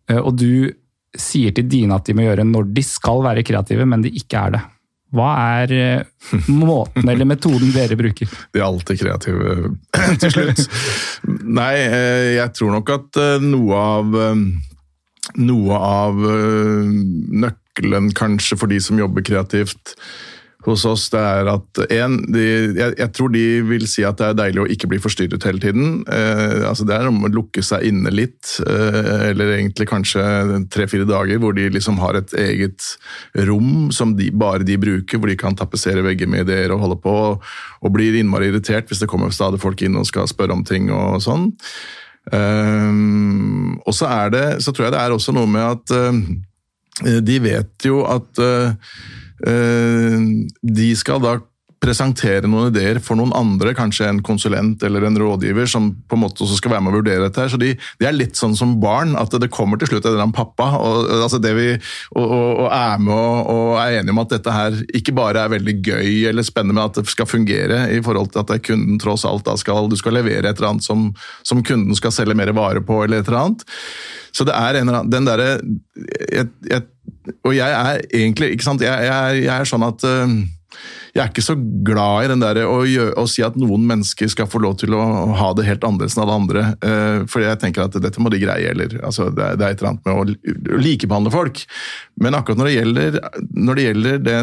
eh, 0.10 0.20
og 0.20 0.38
du 0.38 0.74
sier 1.16 1.56
til 1.56 1.68
dine 1.72 1.96
at 1.96 2.06
de 2.06 2.14
må 2.14 2.26
gjøre 2.26 2.46
når 2.46 2.74
de 2.76 2.84
skal 2.84 3.24
være 3.24 3.46
kreative, 3.48 3.86
men 3.88 4.04
de 4.04 4.12
ikke 4.14 4.38
er 4.38 4.56
det? 4.58 4.62
Hva 5.16 5.30
er 5.64 6.06
måten 6.52 7.08
eller 7.08 7.26
metoden 7.30 7.72
dere 7.74 7.98
bruker? 7.98 8.30
De 8.54 8.60
er 8.60 8.68
alltid 8.68 9.00
kreative 9.00 9.76
til 10.22 10.34
slutt. 10.34 10.66
Nei, 11.46 11.74
jeg 12.36 12.54
tror 12.58 12.76
nok 12.78 12.96
at 13.00 13.22
noe 13.44 13.82
av 13.82 14.18
Noe 15.42 15.78
av 15.82 16.20
nøkkelen 16.22 18.12
kanskje 18.16 18.56
for 18.62 18.70
de 18.70 18.78
som 18.80 19.00
jobber 19.02 19.24
kreativt, 19.26 19.96
hos 20.66 20.86
oss, 20.90 21.06
det 21.14 21.22
er 21.22 21.50
at 21.52 21.80
en, 21.94 22.18
de, 22.34 22.44
jeg, 22.78 22.94
jeg, 22.98 23.10
tror 23.16 23.32
de 23.34 23.44
vil 23.68 23.86
si 23.90 24.06
at 24.08 24.18
det 24.20 24.28
er 24.28 24.38
deilig 24.40 24.64
å 24.64 24.68
ikke 24.76 24.90
bli 24.92 25.00
forstyrret 25.02 25.46
hele 25.48 25.62
tiden. 25.62 26.00
Eh, 26.10 26.62
altså 26.68 26.88
det 26.88 26.96
er 26.98 27.10
om 27.10 27.24
å 27.26 27.32
lukke 27.32 27.64
seg 27.66 27.86
inne 27.90 28.14
litt, 28.14 28.56
eh, 28.66 29.30
eller 29.32 29.56
egentlig 29.58 29.90
kanskje 29.92 30.24
tre-fire 30.74 31.08
dager 31.10 31.42
hvor 31.42 31.56
de 31.58 31.68
liksom 31.74 32.00
har 32.02 32.20
et 32.20 32.34
eget 32.42 32.92
rom 33.48 33.92
som 33.96 34.16
de, 34.18 34.32
bare 34.34 34.66
de 34.68 34.80
bruker, 34.82 35.22
hvor 35.22 35.32
de 35.32 35.38
kan 35.40 35.58
tapetsere 35.58 36.06
vegger 36.06 36.32
med 36.32 36.46
ideer 36.48 36.74
og 36.76 36.82
holde 36.86 37.02
på, 37.04 37.18
og 37.36 37.94
blir 37.94 38.18
innmari 38.18 38.50
irritert 38.52 38.90
hvis 38.90 39.04
det 39.04 39.12
kommer 39.12 39.34
stadig 39.36 39.62
folk 39.62 39.86
inn 39.86 40.00
og 40.00 40.10
skal 40.10 40.30
spørre 40.32 40.58
om 40.58 40.66
ting 40.66 40.90
og 40.94 41.22
sånn. 41.26 41.52
Um, 42.34 43.76
og 43.86 43.94
så, 43.94 44.10
er 44.10 44.32
det, 44.34 44.46
så 44.66 44.74
tror 44.74 44.88
jeg 44.88 44.96
det 44.96 45.02
er 45.04 45.14
også 45.14 45.34
noe 45.36 45.50
med 45.50 45.62
at 45.62 45.94
uh, 45.94 47.20
de 47.22 47.36
vet 47.44 47.86
jo 47.86 48.02
at 48.10 48.42
uh, 48.42 48.74
de 49.42 50.88
skal 50.96 51.20
da 51.20 51.34
presentere 51.86 52.50
noen 52.50 52.72
ideer 52.72 53.00
for 53.04 53.20
noen 53.20 53.34
andre, 53.36 53.74
kanskje 53.78 54.08
en 54.10 54.22
konsulent 54.26 54.84
eller 54.86 55.06
en 55.06 55.18
rådgiver, 55.20 55.68
som 55.70 55.92
på 56.08 56.18
en 56.18 56.24
måte 56.24 56.44
også 56.46 56.58
skal 56.60 56.74
være 56.74 56.86
med 56.86 56.94
å 56.94 57.00
vurdere 57.00 57.28
dette. 57.28 57.44
her, 57.44 57.52
så 57.52 57.60
de, 57.62 57.74
de 58.00 58.08
er 58.08 58.16
litt 58.16 58.40
sånn 58.40 58.56
som 58.58 58.76
barn, 58.82 59.16
at 59.20 59.34
det 59.42 59.52
kommer 59.54 59.80
til 59.80 59.92
slutt 59.92 60.06
en 60.06 60.14
eller 60.14 60.26
annen 60.26 60.36
pappa 60.36 60.72
og, 60.80 61.12
altså 61.26 61.42
vi, 61.44 61.68
og, 62.16 62.24
og, 62.24 62.50
og, 62.64 62.70
er 62.72 63.04
med 63.04 63.52
og, 63.54 63.76
er 63.82 64.00
enige 64.00 64.16
om 64.16 64.24
at 64.24 64.34
dette 64.38 64.56
her 64.56 64.80
ikke 64.98 65.16
bare 65.18 65.46
er 65.46 65.54
veldig 65.56 65.76
gøy 65.86 66.10
eller 66.32 66.48
spennende, 66.48 66.78
men 66.78 66.88
at 66.88 67.00
det 67.02 67.12
skal 67.12 67.30
fungere 67.30 67.86
i 67.94 68.02
forhold 68.06 68.34
til 68.34 68.44
at 68.46 68.56
kunden 68.66 69.00
tross 69.02 69.28
alt 69.28 69.46
da 69.48 69.58
skal, 69.60 69.92
du 69.92 69.98
skal 70.00 70.18
levere 70.18 70.50
et 70.50 70.58
eller 70.58 70.76
annet 70.76 70.88
som, 70.88 71.10
som 71.46 71.64
kunden 71.66 71.98
skal 71.98 72.16
selge 72.16 72.38
mer 72.38 72.54
vare 72.56 72.84
på, 72.86 73.04
eller 73.04 73.22
et 73.22 73.30
eller 73.30 73.44
annet. 73.44 73.68
Så 74.36 74.44
det 74.48 74.56
er 74.58 74.82
en, 74.82 74.92
den 75.12 75.28
derre 75.28 75.50
Og 77.46 77.56
jeg 77.56 77.72
er 77.72 78.04
egentlig 78.14 78.54
ikke 78.56 78.68
sant, 78.68 78.84
jeg, 78.86 79.08
jeg, 79.08 79.42
jeg 79.46 79.56
er 79.56 79.70
sånn 79.70 79.86
at 79.88 80.06
uh, 80.06 80.36
jeg 81.16 81.24
er 81.24 81.30
ikke 81.32 81.44
så 81.46 81.54
glad 81.88 82.26
i 82.26 82.30
den 82.34 82.42
der 82.44 82.58
å, 82.68 82.82
å, 82.84 83.24
si 83.32 83.44
at 83.46 83.56
noen 83.56 83.86
mennesker 83.88 84.28
skal 84.32 84.50
få 84.52 84.60
lov 84.60 84.76
til 84.82 84.92
å 84.98 85.02
ha 85.40 85.54
det 85.56 85.64
helt 85.64 85.86
annerledes 85.88 86.18
enn 86.18 86.26
alle 86.26 86.36
andre. 86.42 86.64
Uh, 86.84 87.24
for 87.32 87.40
jeg 87.40 87.60
tenker 87.62 87.86
at 87.86 87.96
dette 88.04 88.20
må 88.20 88.32
de 88.34 88.42
greie, 88.42 88.74
eller 88.74 88.98
altså, 89.00 89.30
det, 89.32 89.46
er, 89.46 89.64
et 89.70 89.80
eller 89.80 89.94
annet 89.94 90.10
med 90.10 90.36
å, 90.36 90.76
likebehandle 90.84 91.32
folk. 91.32 91.64
Men 92.20 92.36
akkurat 92.36 92.60
når 92.60 92.68
det 92.68 92.76
gjelder, 92.76 93.20
når 93.56 93.80
det 93.80 93.88
gjelder 93.88 94.20
det, 94.28 94.36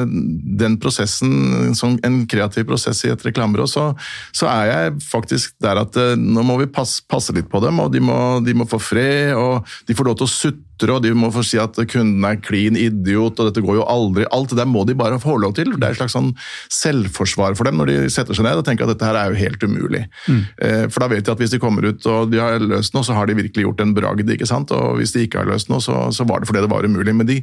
den 0.65 0.79
prosessen, 0.81 1.77
som 1.77 1.99
en 2.09 2.23
kreativ 2.33 2.65
prosess 2.73 3.05
i 3.05 3.13
et 3.13 3.29
reklamebyrå, 3.29 3.69
så, 3.69 3.91
så, 4.33 4.49
er 4.49 4.73
jeg 4.73 4.97
faktisk 5.11 5.59
der 5.61 5.85
at 5.85 6.01
uh, 6.01 6.15
nå 6.17 6.47
må 6.49 6.57
vi 6.63 6.73
passe, 6.73 7.05
passe, 7.05 7.37
litt 7.37 7.53
på 7.53 7.61
dem, 7.65 7.85
og 7.85 7.93
de 7.93 8.01
må, 8.01 8.19
de 8.41 8.57
må 8.57 8.69
få 8.71 8.81
fred, 8.81 9.37
og 9.37 9.69
de 9.85 9.99
får 9.99 10.09
lov 10.09 10.23
til 10.23 10.31
å 10.31 10.37
sutte 10.39 10.72
og 10.91 11.03
de 11.05 11.13
må 11.15 11.31
få 11.35 11.45
si 11.47 11.61
at 11.61 11.77
kunden 11.93 12.25
er 12.27 12.41
klin 12.43 12.79
idiot, 12.79 13.39
og 13.39 13.49
dette 13.49 13.63
går 13.63 13.79
jo 13.79 13.87
aldri. 13.87 14.27
Alt 14.35 14.51
det 14.51 14.59
der 14.59 14.71
må 14.71 14.83
de 14.89 14.97
bare 14.99 15.21
få 15.23 15.37
lov 15.41 15.55
til. 15.59 15.75
Det 15.77 15.87
er 15.87 15.95
et 15.95 16.01
slags 16.01 16.17
sånn 16.17 16.33
selvforsvar 16.73 17.55
for 17.59 17.69
dem 17.69 17.79
når 17.79 17.93
de 17.93 17.99
setter 18.13 18.37
seg 18.37 18.47
ned 18.49 18.59
og 18.59 18.67
tenker 18.67 18.87
at 18.87 18.95
dette 18.95 19.09
her 19.09 19.19
er 19.21 19.31
jo 19.31 19.41
helt 19.43 19.67
umulig. 19.67 20.03
Mm. 20.27 20.41
Eh, 20.67 20.85
for 20.89 21.05
da 21.05 21.11
vet 21.13 21.29
de 21.29 21.35
at 21.35 21.45
hvis 21.45 21.55
de 21.55 21.63
kommer 21.63 21.87
ut 21.87 22.09
og 22.11 22.33
de 22.33 22.41
har 22.43 22.59
løst 22.65 22.97
noe, 22.97 23.07
så 23.07 23.17
har 23.17 23.29
de 23.29 23.39
virkelig 23.39 23.69
gjort 23.69 23.85
en 23.85 23.95
bragd. 23.97 24.35
ikke 24.35 24.49
sant? 24.49 24.75
Og 24.75 24.99
hvis 24.99 25.15
de 25.15 25.27
ikke 25.27 25.43
har 25.43 25.51
løst 25.51 25.71
noe, 25.73 25.83
så, 25.85 26.09
så 26.15 26.27
var 26.29 26.43
det 26.43 26.51
fordi 26.51 26.65
det 26.65 26.73
var 26.73 26.89
umulig. 26.89 27.15
Men 27.15 27.29
de, 27.29 27.39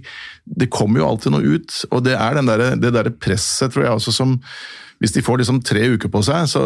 det 0.60 0.72
kommer 0.74 1.04
jo 1.04 1.10
alltid 1.14 1.36
noe 1.36 1.56
ut, 1.56 1.82
og 1.94 2.04
det 2.08 2.18
er 2.18 2.42
der, 2.42 2.68
det 2.80 2.94
derre 2.96 3.16
presset, 3.16 3.74
tror 3.74 3.86
jeg 3.86 4.00
også, 4.00 4.16
som 4.16 4.40
hvis 5.00 5.16
de 5.16 5.24
får 5.24 5.42
liksom 5.42 5.62
tre 5.64 5.86
uker 5.96 6.12
på 6.12 6.22
seg, 6.28 6.48
så, 6.52 6.64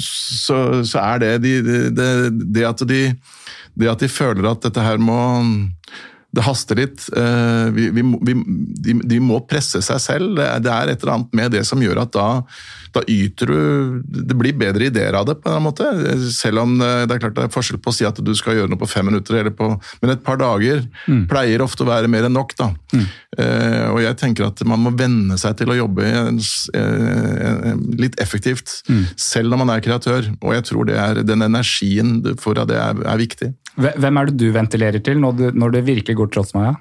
så, 0.00 0.58
så 0.86 1.02
er 1.02 1.22
det, 1.22 1.32
de, 1.44 1.54
det, 1.92 2.10
det, 2.56 2.64
at 2.64 2.84
de, 2.88 3.00
det 3.76 3.90
at 3.92 4.04
de 4.04 4.08
føler 4.08 4.48
at 4.48 4.64
dette 4.64 4.84
her 4.84 5.00
må 5.02 5.20
det 6.36 6.44
haster 6.44 6.76
litt. 6.76 7.06
Eh, 7.16 7.66
vi, 7.72 7.88
vi, 7.96 8.02
vi, 8.28 8.34
de, 8.84 8.96
de, 9.08 9.20
må 9.24 9.40
presse 9.48 9.80
seg 9.84 10.00
selv. 10.02 10.36
Det 10.36 10.72
er 10.72 10.92
et 10.92 11.00
eller 11.00 11.14
annet 11.14 11.36
med 11.38 11.54
det 11.56 11.62
som 11.68 11.80
gjør 11.80 12.02
at 12.02 12.12
da, 12.16 12.26
da 12.96 13.02
yter 13.10 13.50
du 13.50 14.02
Det 14.02 14.36
blir 14.36 14.56
bedre 14.58 14.88
ideer 14.88 15.16
av 15.18 15.26
det, 15.28 15.36
på 15.42 15.52
en 15.52 15.64
måte. 15.64 15.86
Selv 16.32 16.64
om 16.64 16.76
det 16.78 17.12
er 17.12 17.22
klart 17.22 17.36
det 17.36 17.46
er 17.46 17.52
forskjell 17.52 17.80
på 17.82 17.92
å 17.92 17.96
si 17.96 18.06
at 18.08 18.18
du 18.22 18.32
skal 18.38 18.58
gjøre 18.58 18.72
noe 18.72 18.80
på 18.80 18.88
fem 18.90 19.06
minutter, 19.08 19.38
eller 19.40 19.54
på, 19.54 19.68
men 20.02 20.14
et 20.14 20.24
par 20.24 20.40
dager 20.40 20.82
mm. 21.06 21.26
pleier 21.30 21.64
ofte 21.64 21.84
å 21.84 21.90
være 21.90 22.10
mer 22.10 22.28
enn 22.28 22.36
nok. 22.36 22.54
da. 22.58 22.70
Mm. 22.94 23.06
Eh, 23.36 23.86
og 23.90 24.00
jeg 24.00 24.18
tenker 24.20 24.48
at 24.48 24.62
man 24.68 24.82
må 24.84 24.92
venne 24.96 25.36
seg 25.40 25.58
til 25.60 25.72
å 25.72 25.76
jobbe 25.76 26.06
uh, 26.06 27.66
litt 28.00 28.16
effektivt, 28.22 28.80
mm. 28.88 29.02
selv 29.20 29.52
når 29.52 29.62
man 29.62 29.74
er 29.74 29.84
kreatør. 29.84 30.30
Og 30.40 30.56
jeg 30.56 30.66
tror 30.70 30.88
det 30.88 30.98
er 31.00 31.22
den 31.26 31.44
energien 31.46 32.20
du 32.24 32.34
får 32.40 32.64
av 32.64 32.70
det 32.70 32.80
er, 32.80 33.02
er 33.14 33.20
viktig. 33.20 33.52
Hvem 33.76 34.20
er 34.20 34.30
det 34.30 34.38
du 34.40 34.48
ventilerer 34.54 35.02
til 35.04 35.20
når, 35.20 35.36
du, 35.36 35.46
når 35.60 35.76
det 35.76 35.88
virkelig 35.90 36.16
går 36.22 36.32
tross 36.32 36.54
meg? 36.56 36.72
Ja? 36.72 36.76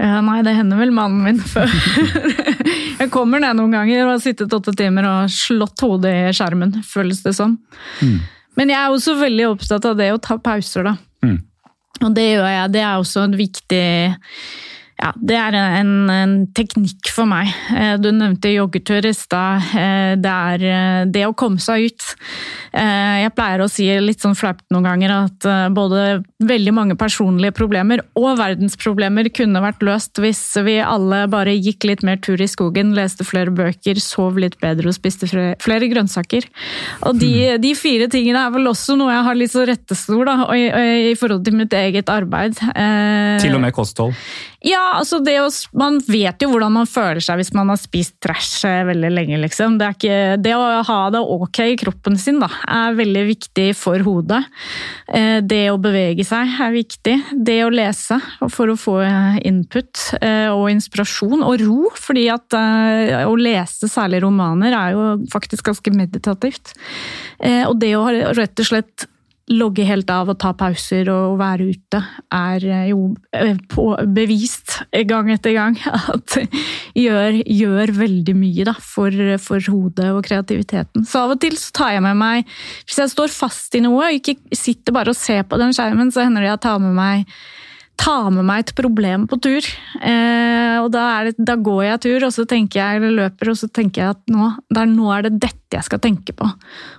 Ja, 0.00 0.20
nei, 0.24 0.38
det 0.40 0.54
hender 0.56 0.78
vel 0.80 0.94
mannen 0.96 1.26
min 1.26 1.40
før. 1.44 1.68
jeg 3.00 3.12
kommer 3.12 3.40
ned 3.40 3.56
noen 3.56 3.72
ganger 3.78 4.02
og 4.04 4.12
har 4.14 4.20
sittet 4.22 4.52
åtte 4.52 4.74
timer 4.76 5.06
og 5.08 5.32
slått 5.32 5.80
hodet 5.86 6.12
i 6.12 6.34
skjermen, 6.36 6.74
føles 6.84 7.22
det 7.24 7.32
som. 7.38 7.56
Mm. 8.04 8.18
Men 8.60 8.72
jeg 8.72 8.80
er 8.80 8.92
også 8.92 9.14
veldig 9.16 9.46
opptatt 9.54 9.86
av 9.88 9.96
det 9.96 10.10
å 10.12 10.20
ta 10.20 10.36
pauser, 10.42 10.84
da. 10.90 10.96
Mm. 11.24 11.38
Og 12.00 12.12
det 12.16 12.26
gjør 12.26 12.48
jeg. 12.48 12.72
Det 12.74 12.82
er 12.84 13.00
også 13.00 13.24
en 13.24 13.36
viktig 13.38 13.86
ja, 15.00 15.10
det 15.16 15.36
er 15.38 15.56
en, 15.56 15.92
en, 16.12 16.32
teknikk 16.56 17.08
for 17.14 17.28
meg. 17.28 17.48
Eh, 17.72 17.94
du 18.00 18.10
nevnte 18.12 18.52
joggetur 18.52 19.06
i 19.08 19.14
stad. 19.16 19.70
Eh, 19.72 20.12
det 20.20 20.32
er 20.32 20.64
eh, 20.68 21.02
det 21.08 21.24
å 21.24 21.36
komme 21.36 21.62
seg 21.62 21.88
ut. 21.88 22.08
Jeg 22.70 23.32
pleier 23.34 23.64
å 23.64 23.66
si 23.66 23.88
litt 23.98 24.22
sånn 24.22 24.36
flaut 24.38 24.60
noen 24.70 24.84
ganger 24.86 25.10
at 25.10 25.46
både 25.74 26.20
veldig 26.46 26.74
mange 26.76 26.94
personlige 26.94 27.56
problemer 27.56 27.98
og 28.14 28.38
verdensproblemer 28.38 29.26
kunne 29.34 29.62
vært 29.64 29.82
løst 29.82 30.20
hvis 30.22 30.38
vi 30.62 30.76
alle 30.78 31.24
bare 31.32 31.56
gikk 31.56 31.88
litt 31.90 32.04
mer 32.06 32.20
tur 32.22 32.38
i 32.38 32.46
skogen, 32.46 32.92
leste 32.94 33.26
flere 33.26 33.50
bøker, 33.50 33.98
sov 33.98 34.38
litt 34.38 34.54
bedre 34.62 34.92
og 34.92 34.94
spiste 34.94 35.26
flere 35.26 35.90
grønnsaker. 35.90 36.46
Og 37.10 37.18
de, 37.18 37.32
hmm. 37.56 37.64
de 37.64 37.74
fire 37.74 38.06
tingene 38.12 38.46
er 38.46 38.54
vel 38.54 38.70
også 38.70 38.94
noe 39.00 39.16
jeg 39.16 39.26
har 39.26 39.40
litt 39.42 39.54
så 39.56 39.66
rettestor 39.66 40.30
da, 40.30 40.38
i, 40.54 40.64
i 41.10 41.18
forhold 41.18 41.42
til 41.48 41.58
mitt 41.58 41.74
eget 41.74 42.12
arbeid. 42.12 42.54
Til 42.54 43.58
og 43.58 43.64
med 43.66 43.74
kosthold? 43.74 44.14
Ja, 44.62 44.89
altså 44.98 45.20
å, 45.20 45.46
man 45.78 45.98
vet 46.06 46.42
jo 46.42 46.50
hvordan 46.52 46.74
man 46.74 46.88
føler 46.88 47.22
seg 47.24 47.40
hvis 47.40 47.52
man 47.56 47.70
har 47.72 47.78
spist 47.80 48.16
trash 48.22 48.66
eh, 48.68 48.82
veldig 48.88 49.10
lenge. 49.12 49.40
Liksom. 49.44 49.78
Det, 49.80 49.90
ikke, 49.96 50.18
det, 50.42 50.54
å 50.56 50.82
ha 50.86 50.98
det 51.14 51.20
ok 51.20 51.60
i 51.64 51.76
kroppen 51.80 52.18
sin 52.20 52.40
da, 52.42 52.50
er 52.66 52.98
veldig 52.98 53.24
viktig 53.28 53.68
for 53.78 54.02
hodet. 54.06 54.42
Eh, 55.06 55.38
det 55.44 55.62
å 55.72 55.78
bevege 55.82 56.26
seg 56.26 56.56
er 56.60 56.74
viktig. 56.74 57.16
Det 57.32 57.58
å 57.66 57.72
lese 57.74 58.20
for 58.52 58.72
å 58.72 58.78
få 58.78 58.98
input 59.46 60.02
og 60.20 60.66
inspirasjon. 60.72 61.44
Og 61.46 61.62
ro, 61.62 61.92
fordi 61.96 62.26
at 62.32 62.54
å 63.26 63.32
lese 63.38 63.88
særlig 63.90 64.22
romaner 64.24 64.74
er 64.76 64.96
jo 64.96 65.06
faktisk 65.32 65.70
ganske 65.70 65.92
meditativt. 65.94 66.74
Og 67.40 67.74
det 67.80 67.94
å 67.96 68.04
rett 68.36 68.62
og 68.62 68.68
slett 68.68 69.06
logge 69.50 69.84
helt 69.86 70.10
av 70.12 70.30
og 70.30 70.38
ta 70.40 70.52
pauser 70.56 71.08
og 71.12 71.38
være 71.40 71.70
ute, 71.74 72.00
er 72.34 72.66
eh, 72.66 72.90
jo 72.92 73.10
eh, 73.34 73.58
bevist 74.14 74.78
gang 75.10 75.30
etter 75.34 75.56
gang 75.56 75.78
at 76.14 76.36
gjør, 76.96 77.40
gjør 77.44 77.94
veldig 77.98 78.36
mye 78.38 78.68
da, 78.70 78.76
for, 78.78 79.14
for, 79.42 79.70
hodet 79.70 80.10
og 80.14 80.22
kreativiteten. 80.26 81.06
Så 81.06 81.24
av 81.24 81.34
og 81.34 81.42
til 81.42 81.58
så 81.60 81.74
tar 81.76 81.96
jeg 81.96 82.04
med 82.04 82.18
meg 82.18 82.46
Hvis 82.86 82.98
jeg 83.02 83.12
står 83.12 83.32
fast 83.34 83.74
i 83.76 83.82
noe 83.84 84.06
og 84.08 84.20
ikke 84.20 84.36
sitter 84.56 84.94
bare 84.94 85.14
og 85.14 85.18
ser 85.18 85.42
på 85.48 85.58
den 85.60 85.74
skjermen, 85.76 86.12
så 86.14 86.24
hender 86.26 86.46
det 86.46 86.52
jeg 86.52 86.64
tar 86.66 86.78
med 86.82 86.94
meg 86.96 87.26
ta 88.00 88.30
med 88.32 88.46
meg 88.48 88.64
et 88.64 88.74
problem 88.78 89.26
på 89.28 89.36
tur. 89.44 89.66
Eh, 90.00 90.76
og 90.80 90.88
da, 90.94 91.06
det, 91.26 91.34
da, 91.36 91.56
går 91.60 91.82
jeg 91.84 92.02
tur, 92.06 92.28
og 92.28 92.32
så 92.32 92.46
tenker 92.48 92.80
jeg, 92.80 93.00
eller 93.00 93.26
løper, 93.26 93.52
og 93.52 93.58
så 93.60 93.68
tenker 93.68 94.02
jeg 94.04 94.14
at 94.16 94.32
nå, 94.32 94.52
der, 94.72 94.88
nå 94.88 95.10
er 95.12 95.28
det 95.28 95.34
dette 95.42 95.59
jeg 95.78 95.86
skal 95.86 96.02
tenke 96.02 96.34
på. 96.36 96.48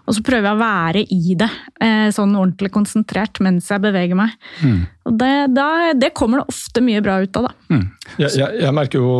Og 0.07 0.15
så 0.15 0.23
prøver 0.25 0.47
jeg 0.49 0.57
å 0.57 0.61
være 0.61 1.03
i 1.11 1.35
det, 1.39 1.49
eh, 1.83 2.07
sånn 2.15 2.35
ordentlig 2.37 2.71
konsentrert 2.71 3.41
mens 3.43 3.69
jeg 3.71 3.83
beveger 3.83 4.15
meg. 4.15 4.35
Mm. 4.61 4.85
Og 5.09 5.15
det, 5.17 5.33
da, 5.55 5.67
det, 5.97 6.11
kommer 6.13 6.41
det 6.41 6.53
ofte 6.53 6.81
mye 6.85 7.01
bra 7.01 7.15
ut 7.23 7.37
av, 7.39 7.47
da. 7.47 7.53
Mm. 7.73 7.85
Jeg, 8.19 8.29
jeg, 8.37 8.57
jeg, 8.59 8.73
merker 8.75 8.99
jo 9.01 9.13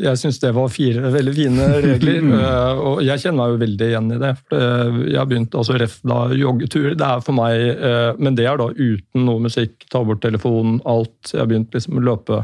Jeg 0.00 0.20
syns 0.20 0.38
det 0.40 0.52
var 0.56 0.70
fire 0.72 1.10
veldig 1.12 1.32
fine 1.36 1.66
regler, 1.84 2.20
mm. 2.24 2.34
Eh, 2.36 2.80
og 2.88 3.02
jeg 3.04 3.20
kjenner 3.20 3.38
meg 3.42 3.52
jo 3.52 3.60
veldig 3.60 3.88
igjen 3.90 4.08
i 4.14 4.20
det. 4.22 4.32
For 4.40 5.02
jeg 5.10 5.18
har 5.20 5.28
begynt 5.28 5.58
altså 5.60 5.76
ref 5.82 5.98
da 6.06 6.20
joggetur, 6.36 6.88
det 6.96 7.08
er 7.08 7.24
for 7.26 7.36
meg 7.36 7.64
eh, 7.74 8.12
Men 8.20 8.38
det 8.38 8.46
er 8.48 8.60
da 8.60 8.70
uten 8.72 9.26
noe 9.28 9.42
musikk, 9.44 9.74
ta 9.92 10.00
bort 10.06 10.22
telefonen, 10.24 10.78
alt 10.88 11.34
jeg 11.34 11.42
har 11.42 11.50
begynt 11.50 11.76
liksom 11.76 12.00
å 12.00 12.06
løpe 12.06 12.40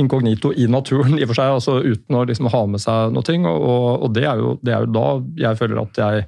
inkognito 0.00 0.54
i 0.56 0.68
naturen, 0.70 1.18
i 1.18 1.26
og 1.26 1.32
for 1.32 1.42
seg, 1.42 1.58
altså 1.58 1.76
uten 1.84 2.16
å 2.16 2.24
liksom 2.28 2.48
ha 2.52 2.62
med 2.70 2.82
seg 2.82 3.12
noe. 3.16 3.36
Og, 3.50 4.06
og 4.06 4.16
det, 4.16 4.24
er 4.30 4.40
jo, 4.40 4.56
det, 4.64 4.74
er 4.74 4.86
jo, 4.86 4.94
da 4.96 5.06
jeg 5.44 5.60
føler 5.60 5.82
at 5.84 6.00
jeg 6.00 6.24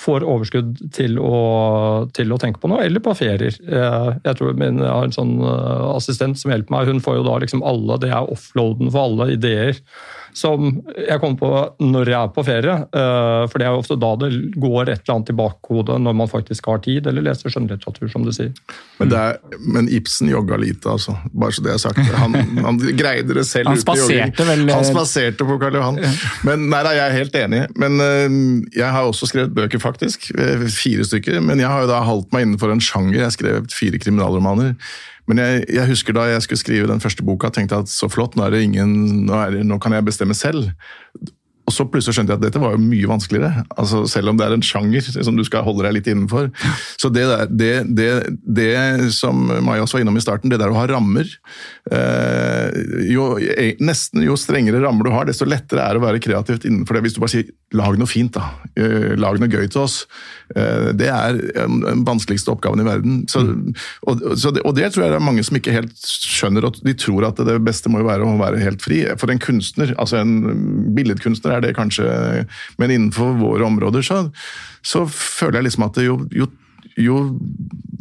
får 0.00 0.24
overskudd 0.26 0.78
til 0.94 1.18
å, 1.22 1.36
til 2.16 2.34
å 2.34 2.38
tenke 2.42 2.60
på 2.62 2.70
noe, 2.70 2.82
eller 2.86 3.02
på 3.04 3.14
ferier. 3.18 3.54
Jeg 3.62 4.38
tror 4.38 4.56
min, 4.58 4.82
jeg 4.82 4.90
har 4.90 5.06
en 5.06 5.14
sånn 5.14 5.36
eh, 5.38 5.86
assistent 5.94 6.40
som 6.40 6.50
hjelper 6.50 6.74
meg. 6.74 6.90
Hun 6.90 7.02
får 7.04 7.20
jo 7.20 7.26
da 7.28 7.38
liksom 7.44 7.62
alle, 7.66 8.00
det 8.02 8.10
er 8.10 8.32
offloaden 8.34 8.90
for 8.90 9.06
alle 9.06 9.30
ideer 9.36 9.78
som 10.34 10.66
jeg 10.98 11.20
kommer 11.22 11.38
på 11.38 11.50
når 11.84 12.10
jeg 12.10 12.18
er 12.18 12.32
på 12.34 12.42
ferie. 12.46 12.74
Eh, 12.90 13.44
for 13.50 13.60
det 13.60 13.68
er 13.68 13.74
jo 13.74 13.82
ofte 13.84 13.96
da 14.02 14.10
det 14.18 14.30
går 14.58 14.90
et 14.90 15.04
eller 15.04 15.14
annet 15.14 15.30
i 15.30 15.36
bakhodet 15.38 15.98
når 16.02 16.16
man 16.18 16.30
faktisk 16.30 16.66
har 16.72 16.82
tid, 16.84 17.06
eller 17.06 17.24
leser 17.28 17.54
skjønnlitteratur, 17.54 18.08
som 18.10 18.26
du 18.26 18.32
sier. 18.34 18.50
Men, 18.98 19.14
er, 19.14 19.38
men, 19.62 19.88
Ibsen 19.94 20.32
jogga 20.32 20.58
lite, 20.60 20.90
altså. 20.90 21.14
Bare 21.30 21.54
så 21.54 21.64
det 21.64 21.74
er 21.76 21.80
sagt. 21.84 22.02
Han, 22.18 22.34
han 22.66 22.82
greide 22.98 23.38
det 23.38 23.46
selv 23.46 23.70
han 23.70 23.78
ute 23.78 23.94
i 23.94 24.02
jogging. 24.02 24.34
Vel, 24.50 24.66
han 24.74 24.86
spaserte 24.88 25.46
på 25.46 25.58
Karl 25.62 25.78
Johan. 25.78 26.02
Men 26.46 26.68
nei 26.72 26.82
nei, 26.86 26.96
jeg 26.98 27.06
er 27.06 27.18
helt 27.20 27.40
enig. 27.44 27.62
Men 27.80 28.02
uh, 28.02 28.38
jeg 28.74 28.90
har 28.98 29.06
også 29.06 29.30
skrevet 29.30 29.54
bøker, 29.54 29.82
faktisk. 29.82 30.32
Eh, 30.34 30.66
fire 30.74 31.06
stykker. 31.06 31.38
Men 31.44 31.62
jeg 31.62 31.70
har 31.70 31.86
jo 31.86 31.90
da 31.94 32.02
holdt 32.06 32.34
meg 32.34 32.48
innenfor 32.48 32.74
en 32.74 32.82
sjanger. 32.82 33.22
Jeg 33.22 33.38
skrev 33.38 33.74
fire 33.74 34.02
kriminalromaner. 34.02 34.74
Men 35.30 35.40
jeg, 35.40 35.64
jeg, 35.72 35.88
husker 35.88 36.16
da 36.16 36.26
jeg 36.28 36.42
skulle 36.44 36.60
skrive 36.60 36.90
den 36.90 37.00
første 37.00 37.24
boka, 37.24 37.48
tenkte 37.52 37.78
jeg 37.78 37.86
at 37.86 37.92
så 37.92 38.10
flott, 38.12 38.36
nå, 38.36 38.44
er 38.44 38.54
det 38.54 38.64
ingen, 38.66 38.92
nå, 39.28 39.38
er 39.40 39.56
det, 39.56 39.64
nå 39.66 39.78
kan 39.82 39.96
jeg 39.96 40.04
bestemme 40.04 40.36
selv. 40.36 40.68
Og 41.64 41.72
så 41.72 41.86
plutselig 41.88 42.18
skjønte 42.18 42.34
jeg 42.34 42.40
at 42.40 42.44
dette 42.44 42.60
var 42.60 42.74
jo 42.74 42.82
mye 42.82 43.08
vanskeligere. 43.08 43.64
Altså, 43.80 44.02
selv 44.10 44.32
om 44.32 44.38
det 44.38 44.44
er 44.46 44.56
en 44.56 44.64
sjanger 44.64 45.06
som 45.14 45.36
du 45.36 45.44
skal 45.46 45.64
holde 45.64 45.86
deg 45.86 45.96
litt 45.96 46.10
innenfor. 46.12 46.50
Så 47.00 47.08
det, 47.12 47.24
der, 47.30 47.48
det, 47.48 47.72
det, 47.96 48.08
det 48.44 49.12
som 49.16 49.46
Majas 49.64 49.94
var 49.94 50.04
innom 50.04 50.18
i 50.20 50.24
starten, 50.24 50.52
det 50.52 50.60
der 50.60 50.72
å 50.72 50.76
ha 50.76 50.84
rammer 50.90 51.24
eh, 51.88 52.76
jo, 53.08 53.30
Nesten 53.84 54.26
jo 54.26 54.36
strengere 54.40 54.82
rammer 54.84 55.08
du 55.08 55.12
har, 55.14 55.28
desto 55.28 55.48
lettere 55.48 55.86
er 55.86 55.96
det 55.96 56.02
å 56.02 56.04
være 56.04 56.22
kreativt 56.24 56.66
innenfor 56.68 56.98
det. 56.98 57.04
Hvis 57.06 57.16
du 57.16 57.22
bare 57.24 57.32
sier 57.32 57.48
'lag 57.74 57.96
noe 57.98 58.10
fint', 58.10 58.36
da. 58.36 58.52
Eh, 58.76 59.14
lag 59.18 59.40
noe 59.40 59.50
gøy 59.50 59.64
til 59.72 59.82
oss. 59.82 60.04
Eh, 60.54 60.92
det 60.92 61.08
er 61.08 61.40
den 61.56 62.04
vanskeligste 62.06 62.52
oppgaven 62.52 62.84
i 62.84 62.86
verden. 62.86 63.16
Så, 63.30 63.42
og, 64.04 64.22
så 64.36 64.52
det, 64.54 64.62
og, 64.68 64.76
det, 64.76 64.92
tror 64.92 65.06
jeg 65.06 65.14
det 65.14 65.20
er 65.20 65.26
mange 65.26 65.44
som 65.46 65.56
ikke 65.58 65.74
helt 65.74 65.96
skjønner. 66.04 66.68
De 66.84 66.96
tror 66.98 67.30
at 67.30 67.40
det 67.40 67.56
beste 67.64 67.90
må 67.90 68.04
jo 68.04 68.10
være 68.10 68.28
å 68.28 68.36
være 68.40 68.62
helt 68.62 68.84
fri. 68.84 69.02
For 69.20 69.32
en 69.32 69.42
kunstner, 69.42 69.96
altså 69.98 70.20
en 70.20 70.92
billedkunstner 70.94 71.53
er 71.54 71.64
det 71.64 71.74
kanskje 71.76 72.04
Men 72.78 72.90
innenfor 72.90 73.34
våre 73.38 73.66
områder 73.66 74.04
så, 74.04 74.20
så 74.84 75.04
føler 75.08 75.60
jeg 75.60 75.68
liksom 75.68 75.86
at 75.86 75.98
jo, 76.04 76.18
jo, 76.34 76.48
jo, 77.00 77.18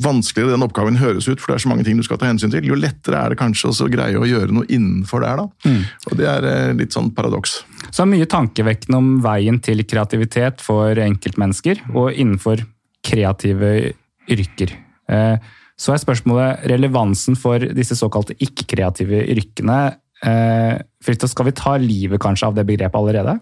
vanskeligere 0.03 0.55
den 0.55 0.65
oppgaven 0.65 0.97
høres 0.99 1.27
ut, 1.29 1.41
for 1.41 1.51
det 1.51 1.57
er 1.57 1.63
så 1.65 1.71
mange 1.71 1.85
ting 1.87 1.97
du 1.97 2.05
skal 2.05 2.19
ta 2.21 2.27
hensyn 2.27 2.51
til, 2.53 2.65
jo 2.67 2.77
lettere 2.77 3.19
er 3.19 3.33
det 3.33 3.39
kanskje 3.39 3.71
å 3.71 3.89
greie 3.91 4.19
å 4.19 4.27
gjøre 4.27 4.53
noe 4.55 4.67
innenfor 4.67 5.23
der. 5.23 5.43
da. 5.43 5.69
Mm. 5.69 5.81
Og 6.09 6.15
Det 6.19 6.29
er 6.29 6.47
eh, 6.49 6.75
litt 6.81 6.95
sånn 6.95 7.11
paradoks. 7.15 7.59
Så 7.89 8.07
mye 8.09 8.27
tankevekkende 8.29 8.99
om 8.99 9.11
veien 9.23 9.59
til 9.63 9.85
kreativitet 9.87 10.63
for 10.65 10.99
enkeltmennesker, 11.05 11.85
og 11.93 12.13
innenfor 12.13 12.65
kreative 13.05 13.93
yrker. 14.31 14.73
Eh, 15.11 15.51
så 15.79 15.93
er 15.93 16.01
spørsmålet 16.01 16.65
relevansen 16.69 17.37
for 17.39 17.63
disse 17.75 17.97
såkalte 17.97 18.35
ikke-kreative 18.43 19.23
yrkene. 19.33 19.79
Eh, 20.23 20.75
Fritjof, 21.03 21.33
skal 21.33 21.49
vi 21.49 21.57
ta 21.57 21.75
livet 21.81 22.21
kanskje 22.23 22.49
av 22.49 22.55
det 22.57 22.67
begrepet 22.67 22.99
allerede? 22.99 23.39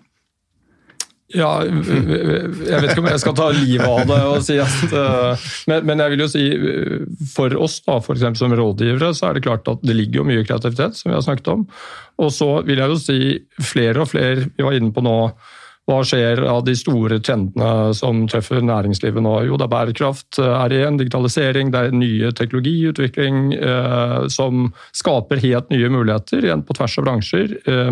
Ja, 1.32 1.62
jeg 1.64 2.82
vet 2.84 2.90
ikke 2.92 3.04
om 3.04 3.08
jeg 3.08 3.22
skal 3.24 3.36
ta 3.38 3.46
livet 3.56 3.88
av 3.88 4.02
det 4.10 4.18
og 4.28 4.42
si 4.44 4.58
at 4.60 4.96
eh, 5.00 5.46
men, 5.72 5.86
men, 5.88 6.02
jeg 6.04 6.14
vil 6.14 6.24
jo 6.26 6.30
si 6.32 6.44
for 7.32 7.56
oss 7.56 7.78
da, 7.86 8.02
for 8.04 8.20
som 8.20 8.56
rådgivere, 8.58 9.14
så 9.16 9.30
er 9.30 9.38
det 9.38 9.46
klart 9.46 9.70
at 9.72 9.86
det 9.86 9.96
ligger 9.96 10.22
jo 10.22 10.28
mye 10.28 10.44
kreativitet, 10.48 10.98
som 11.00 11.12
vi 11.12 11.16
har 11.16 11.24
snakket 11.24 11.54
om. 11.54 11.66
Og 12.22 12.34
så 12.36 12.50
vil 12.68 12.84
jeg 12.84 12.92
jo 12.92 13.00
si 13.00 13.20
flere 13.64 14.04
og 14.04 14.12
flere, 14.12 14.50
vi 14.58 14.68
var 14.68 14.76
inne 14.76 14.92
på 14.96 15.06
nå, 15.06 15.16
hva 15.90 16.02
skjer 16.06 16.44
av 16.46 16.62
de 16.68 16.76
store 16.78 17.18
trendene 17.26 17.94
som 17.98 18.24
treffer 18.30 18.62
næringslivet 18.64 19.24
nå? 19.26 19.34
Jo, 19.50 19.58
det 19.60 19.66
er 19.66 19.74
bærekraft, 19.74 20.40
er 20.40 20.76
igjen, 20.76 21.00
digitalisering, 21.02 21.72
det 21.74 21.82
er 21.82 21.96
nye 21.98 22.32
teknologiutvikling 22.38 23.56
eh, 23.58 24.18
som 24.32 24.70
skaper 24.98 25.42
helt 25.42 25.74
nye 25.74 25.90
muligheter 25.92 26.46
igjen 26.46 26.64
på 26.68 26.78
tvers 26.78 27.00
av 27.02 27.08
bransjer. 27.08 27.58
Eh, 27.66 27.92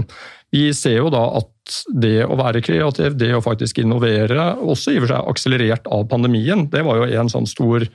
vi 0.54 0.69
ser 0.73 0.99
jo 1.02 1.12
da 1.13 1.25
at 1.41 1.82
det 2.02 2.23
å 2.25 2.38
være 2.39 2.63
kreativ, 2.65 3.17
det 3.19 3.34
å 3.38 3.43
faktisk 3.45 3.82
innovere, 3.82 4.54
også 4.62 4.93
i 4.93 5.02
og 5.02 5.06
for 5.06 5.13
seg 5.13 5.34
akselerert 5.34 5.89
av 5.93 6.08
pandemien, 6.10 6.67
det 6.71 6.86
var 6.86 7.02
jo 7.02 7.10
en 7.10 7.30
sånn 7.32 7.49
stor 7.49 7.86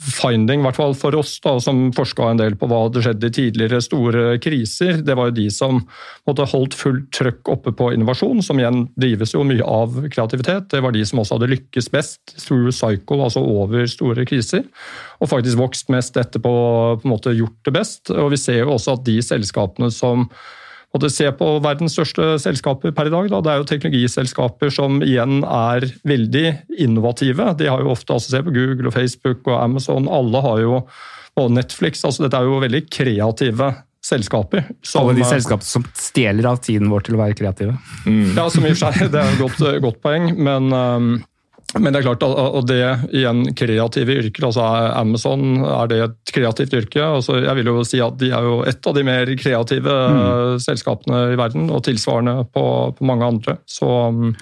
finding, 0.00 0.62
i 0.62 0.64
hvert 0.64 0.78
fall 0.78 0.94
for 0.96 1.14
oss 1.18 1.34
da, 1.44 1.52
som 1.60 1.90
forska 1.92 2.30
en 2.30 2.40
del 2.40 2.54
på 2.58 2.68
hva 2.70 2.86
hadde 2.86 3.02
skjedd 3.04 3.24
i 3.26 3.30
tidligere 3.36 3.80
store 3.84 4.22
kriser. 4.42 5.02
Det 5.04 5.16
var 5.18 5.28
jo 5.28 5.36
de 5.36 5.46
som 5.52 5.82
måtte 6.28 6.46
holdt 6.48 6.76
fullt 6.78 7.10
trøkk 7.16 7.50
oppe 7.52 7.74
på 7.76 7.90
innovasjon, 7.92 8.40
som 8.44 8.60
igjen 8.60 8.86
drives 9.00 9.34
jo 9.36 9.44
mye 9.46 9.66
av 9.66 9.98
kreativitet. 10.12 10.70
Det 10.72 10.80
var 10.84 10.96
de 10.96 11.04
som 11.08 11.20
også 11.20 11.36
hadde 11.36 11.50
lykkes 11.52 11.90
best 11.92 12.34
through 12.38 12.72
cycle, 12.72 13.20
altså 13.26 13.44
over 13.44 13.84
store 13.90 14.24
kriser. 14.28 14.64
Og 15.20 15.32
faktisk 15.32 15.60
vokst 15.60 15.92
mest 15.92 16.16
etterpå, 16.16 16.54
på 17.02 17.06
en 17.06 17.12
måte 17.12 17.36
gjort 17.36 17.60
det 17.68 17.76
best. 17.76 18.08
Og 18.14 18.32
vi 18.32 18.40
ser 18.40 18.62
jo 18.62 18.72
også 18.78 18.96
at 18.96 19.04
de 19.08 19.18
selskapene 19.24 19.92
som 19.92 20.30
og 20.90 21.04
det 21.04 21.12
ser 21.14 21.30
på 21.38 21.46
verdens 21.62 21.94
største 21.94 22.32
selskaper 22.42 22.90
per 22.96 23.06
i 23.06 23.12
dag. 23.14 23.28
Da. 23.30 23.38
Det 23.44 23.52
er 23.52 23.60
jo 23.60 23.68
teknologiselskaper 23.70 24.72
som 24.74 24.98
igjen 25.06 25.44
er 25.46 25.86
veldig 26.08 26.46
innovative. 26.82 27.52
De 27.60 27.70
har 27.70 27.84
jo 27.84 27.92
ofte 27.94 28.16
altså 28.16 28.34
Se 28.34 28.42
på 28.42 28.54
Google 28.54 28.90
og 28.90 28.96
Facebook 28.96 29.46
og 29.46 29.60
Amazon. 29.60 30.10
Alle 30.10 30.42
har 30.42 30.64
jo 30.64 30.80
og 31.38 31.54
Netflix. 31.54 32.02
altså 32.04 32.26
Dette 32.26 32.40
er 32.40 32.48
jo 32.48 32.58
veldig 32.62 32.82
kreative 32.90 33.70
selskaper. 34.04 34.64
Som, 34.82 35.04
Alle 35.04 35.20
de 35.20 35.26
selskapene 35.28 35.68
som 35.68 35.84
stjeler 35.94 36.48
av 36.48 36.60
tiden 36.64 36.90
vår 36.90 37.04
til 37.06 37.18
å 37.18 37.20
være 37.20 37.36
kreative. 37.38 37.76
Mm. 38.06 38.32
Ja, 38.36 38.48
som 38.52 38.64
i 38.64 38.72
og 38.72 38.78
for 38.78 38.88
seg, 38.88 39.12
det 39.12 39.20
er 39.20 39.34
et 39.34 39.40
godt, 39.40 39.60
godt 39.84 40.00
poeng. 40.04 40.30
Men 40.40 40.72
um, 40.72 41.10
men 41.78 41.92
det 41.92 42.00
er 42.00 42.06
klart 42.08 42.24
at 42.26 42.66
det 42.66 42.80
igjen 43.14 43.44
kreative 43.54 44.16
yrker, 44.24 44.48
altså 44.48 44.64
Amazon 44.98 45.62
er 45.62 45.90
det 45.90 46.00
et 46.06 46.32
kreativt 46.34 46.74
yrke. 46.74 47.04
Altså 47.04 47.38
jeg 47.44 47.58
vil 47.60 47.70
jo 47.70 47.84
si 47.86 48.00
at 48.02 48.18
De 48.18 48.32
er 48.34 48.48
jo 48.48 48.56
et 48.66 48.90
av 48.90 48.96
de 48.96 49.04
mer 49.06 49.30
kreative 49.38 49.94
mm. 50.16 50.58
selskapene 50.66 51.22
i 51.34 51.38
verden, 51.38 51.70
og 51.70 51.84
tilsvarende 51.86 52.42
på, 52.50 52.64
på 52.98 53.06
mange 53.06 53.28
andre. 53.34 53.56
Så, 53.70 53.86
um, 53.86 54.34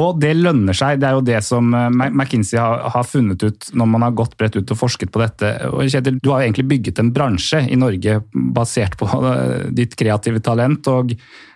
og 0.00 0.18
det 0.22 0.32
lønner 0.38 0.74
seg. 0.74 0.98
Det 1.02 1.08
er 1.08 1.18
jo 1.18 1.24
det 1.26 1.40
som 1.46 1.74
eh, 1.74 1.90
McKinsey 2.10 2.58
har, 2.58 2.86
har, 2.90 3.06
funnet 3.06 3.42
ut 3.46 3.68
når 3.78 3.90
man 3.92 4.06
har 4.06 4.16
gått 4.18 4.34
bredt 4.38 4.58
ut 4.58 4.74
og 4.74 4.80
forsket 4.80 5.12
på 5.14 5.22
dette. 5.22 5.52
Og 5.70 5.86
Kjetil, 5.86 6.18
du 6.22 6.32
har 6.32 6.42
jo 6.42 6.48
egentlig 6.48 6.66
bygget 6.72 7.02
en 7.02 7.12
bransje 7.14 7.62
i 7.70 7.78
Norge 7.78 8.20
basert 8.32 8.98
på 8.98 9.10
eh, 9.10 9.70
ditt 9.74 9.94
kreative 9.98 10.42
talent. 10.42 10.90
og 10.90 11.14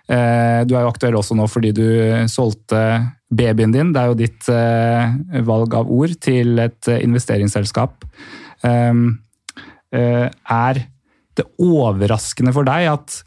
Du 0.09 0.73
er 0.73 0.81
jo 0.81 0.89
aktuell 0.89 1.13
også 1.19 1.35
nå 1.37 1.45
fordi 1.45 1.69
du 1.77 1.83
solgte 2.33 2.79
babyen 3.29 3.73
din. 3.73 3.93
Det 3.93 4.01
er 4.01 4.11
jo 4.11 4.17
ditt 4.17 4.49
eh, 4.51 5.41
valg 5.45 5.75
av 5.77 5.89
ord 5.93 6.15
til 6.21 6.59
et 6.63 6.89
eh, 6.89 7.01
investeringsselskap. 7.05 8.05
Um, 8.65 9.19
eh, 9.95 10.27
er 10.27 10.81
det 11.37 11.45
overraskende 11.61 12.53
for 12.55 12.67
deg 12.67 12.89
at 12.91 13.21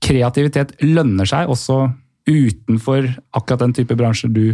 kreativitet 0.00 0.76
lønner 0.84 1.28
seg 1.28 1.50
også 1.50 1.82
utenfor 2.30 3.08
akkurat 3.36 3.64
den 3.64 3.74
type 3.80 3.96
bransjer 3.98 4.30
du 4.32 4.44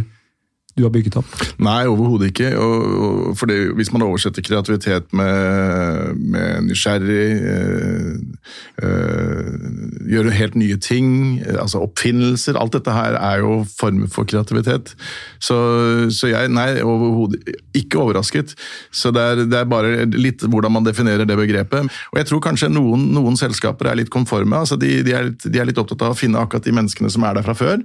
du 0.77 0.83
har 0.85 0.93
bygget 0.93 1.17
opp? 1.17 1.31
Nei, 1.63 1.87
overhodet 1.89 2.31
ikke. 2.31 2.51
Og, 2.61 2.83
og, 3.07 3.37
fordi 3.39 3.57
hvis 3.77 3.89
man 3.93 4.05
oversetter 4.05 4.45
kreativitet 4.45 5.09
med, 5.17 6.19
med 6.21 6.67
nysgjerrig, 6.67 7.27
øh, 7.53 8.11
øh, 8.85 9.53
gjøre 10.11 10.35
helt 10.37 10.55
nye 10.55 10.77
ting, 10.77 11.41
altså 11.47 11.81
oppfinnelser 11.83 12.57
Alt 12.57 12.77
dette 12.77 12.93
her 12.93 13.17
er 13.17 13.41
jo 13.41 13.65
former 13.79 14.07
for 14.11 14.27
kreativitet. 14.29 14.93
Så, 15.39 15.57
så 16.13 16.29
jeg 16.31 16.53
Nei, 16.53 16.81
overhodet 16.81 17.41
ikke 17.75 17.99
overrasket. 18.01 18.53
Så 18.91 19.11
det 19.13 19.21
er, 19.21 19.43
det 19.49 19.57
er, 19.59 19.67
bare 19.67 20.05
litt 20.13 20.45
hvordan 20.45 20.73
man 20.77 20.85
definerer 20.85 21.25
det 21.27 21.37
begrepet. 21.37 21.89
Og 22.13 22.21
jeg 22.21 22.29
tror 22.29 22.43
kanskje 22.47 22.69
noen, 22.71 23.09
noen 23.13 23.37
selskaper 23.37 23.91
er 23.91 23.99
litt 23.99 24.13
konforme. 24.13 24.61
altså 24.61 24.77
de, 24.79 25.01
de, 25.05 25.13
er 25.13 25.29
litt, 25.31 25.43
de, 25.43 25.59
er 25.59 25.69
litt, 25.69 25.81
opptatt 25.81 26.05
av 26.05 26.15
å 26.15 26.17
finne 26.17 26.39
akkurat 26.41 26.65
de 26.65 26.73
menneskene 26.77 27.11
som 27.13 27.25
er 27.27 27.37
der 27.37 27.45
fra 27.45 27.57
før. 27.57 27.83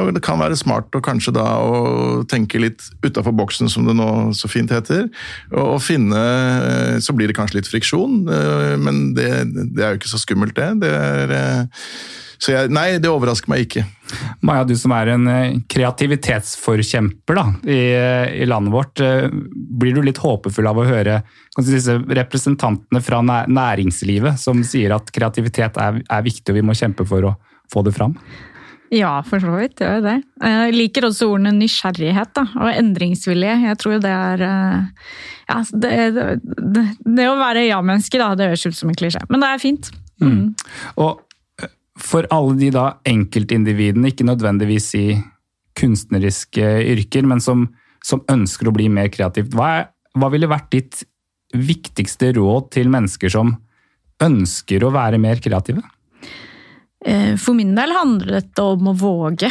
Og 0.00 0.12
det 0.16 0.24
kan 0.24 0.40
være 0.40 0.58
smart 0.58 0.92
å 0.96 1.04
kanskje 1.04 1.36
da 1.36 1.46
å 1.60 2.21
tenke 2.28 2.60
litt 2.62 2.84
utafor 3.04 3.34
boksen, 3.36 3.70
som 3.72 3.86
det 3.88 3.96
nå 3.98 4.08
så 4.36 4.50
fint 4.50 4.72
heter. 4.72 5.08
Og, 5.52 5.78
finne 5.82 6.18
eh, 6.18 6.98
Så 7.02 7.14
blir 7.16 7.30
det 7.30 7.36
kanskje 7.38 7.60
litt 7.60 7.70
friksjon, 7.70 8.22
eh, 8.26 8.74
men 8.80 9.12
det, 9.16 9.30
det 9.76 9.84
er 9.84 9.94
jo 9.94 10.02
ikke 10.02 10.12
så 10.12 10.20
skummelt, 10.22 10.56
det. 10.58 10.68
det 10.84 10.92
er, 10.92 11.34
eh, 11.36 11.88
så 12.42 12.56
jeg, 12.56 12.72
nei, 12.74 12.98
det 12.98 13.10
overrasker 13.10 13.52
meg 13.52 13.68
ikke. 13.68 13.84
Maja, 14.42 14.64
du 14.66 14.74
som 14.74 14.90
er 14.96 15.12
en 15.12 15.28
kreativitetsforkjemper 15.70 17.38
da, 17.38 17.44
i, 17.70 17.82
i, 18.42 18.48
landet 18.50 18.74
vårt. 18.74 19.02
Blir 19.78 19.94
du 19.94 20.02
litt 20.02 20.18
håpefull 20.18 20.66
av 20.66 20.80
å 20.82 20.88
høre 20.88 21.20
disse 21.62 21.94
representantene 22.02 22.98
fra 23.04 23.22
næringslivet 23.22 24.42
som 24.42 24.64
sier 24.66 24.96
at 24.96 25.14
kreativitet 25.14 25.78
er, 25.78 26.02
er 26.02 26.26
viktig 26.26 26.50
og 26.50 26.58
vi 26.58 26.66
må 26.66 26.74
kjempe 26.74 27.06
for 27.06 27.30
å 27.30 27.36
få 27.70 27.86
det 27.86 27.94
fram? 27.94 28.18
Ja, 28.92 29.14
for 29.24 29.40
så 29.40 29.54
vidt 29.56 29.80
gjør 29.80 29.94
jo 29.96 30.04
det. 30.04 30.18
Jeg 30.44 30.72
liker 30.74 31.06
også 31.08 31.30
ordene 31.32 31.54
nysgjerrighet 31.56 32.34
da, 32.36 32.44
og 32.60 32.68
endringsvilje. 32.76 33.54
Jeg 33.64 33.78
tror 33.80 34.02
det 34.04 34.12
er 34.12 34.44
eh, 34.44 35.04
ja, 35.48 35.60
det, 35.72 35.92
det, 36.12 36.84
det 37.00 37.28
å 37.30 37.38
være 37.40 37.64
ja-menneske, 37.70 38.20
da, 38.20 38.34
det 38.36 38.50
høres 38.50 38.66
ut 38.68 38.76
som 38.76 38.92
en 38.92 38.98
klisjé, 38.98 39.22
men 39.32 39.40
det 39.40 39.48
er 39.48 39.62
fint. 39.62 39.88
Mm. 40.20 40.32
Mm. 40.32 40.50
Og 41.00 41.22
eh, 41.62 41.72
for 42.04 42.28
alle 42.36 42.58
de 42.60 42.68
da 42.74 42.84
enkeltindividene, 43.08 44.12
ikke 44.12 44.28
nødvendigvis 44.28 44.90
i 45.00 45.06
kunstneriske 45.80 46.74
yrker, 46.92 47.24
men 47.28 47.40
som, 47.40 47.64
som 48.04 48.20
ønsker 48.32 48.68
å 48.68 48.76
bli 48.76 48.90
mer 48.92 49.08
kreativt, 49.14 49.56
hva, 49.56 49.72
er, 49.80 49.88
hva 50.20 50.28
ville 50.34 50.52
vært 50.52 50.68
ditt 50.76 51.02
viktigste 51.56 52.34
råd 52.36 52.68
til 52.76 52.92
mennesker 52.92 53.32
som 53.32 53.56
ønsker 54.22 54.84
å 54.84 54.92
være 54.92 55.20
mer 55.20 55.40
kreative? 55.42 55.80
Eh, 57.04 57.34
for 57.40 57.58
min 57.58 57.74
del 57.76 57.94
handler 57.96 58.38
dette 58.38 58.64
om 58.64 58.90
å 58.92 58.96
våge. 58.96 59.50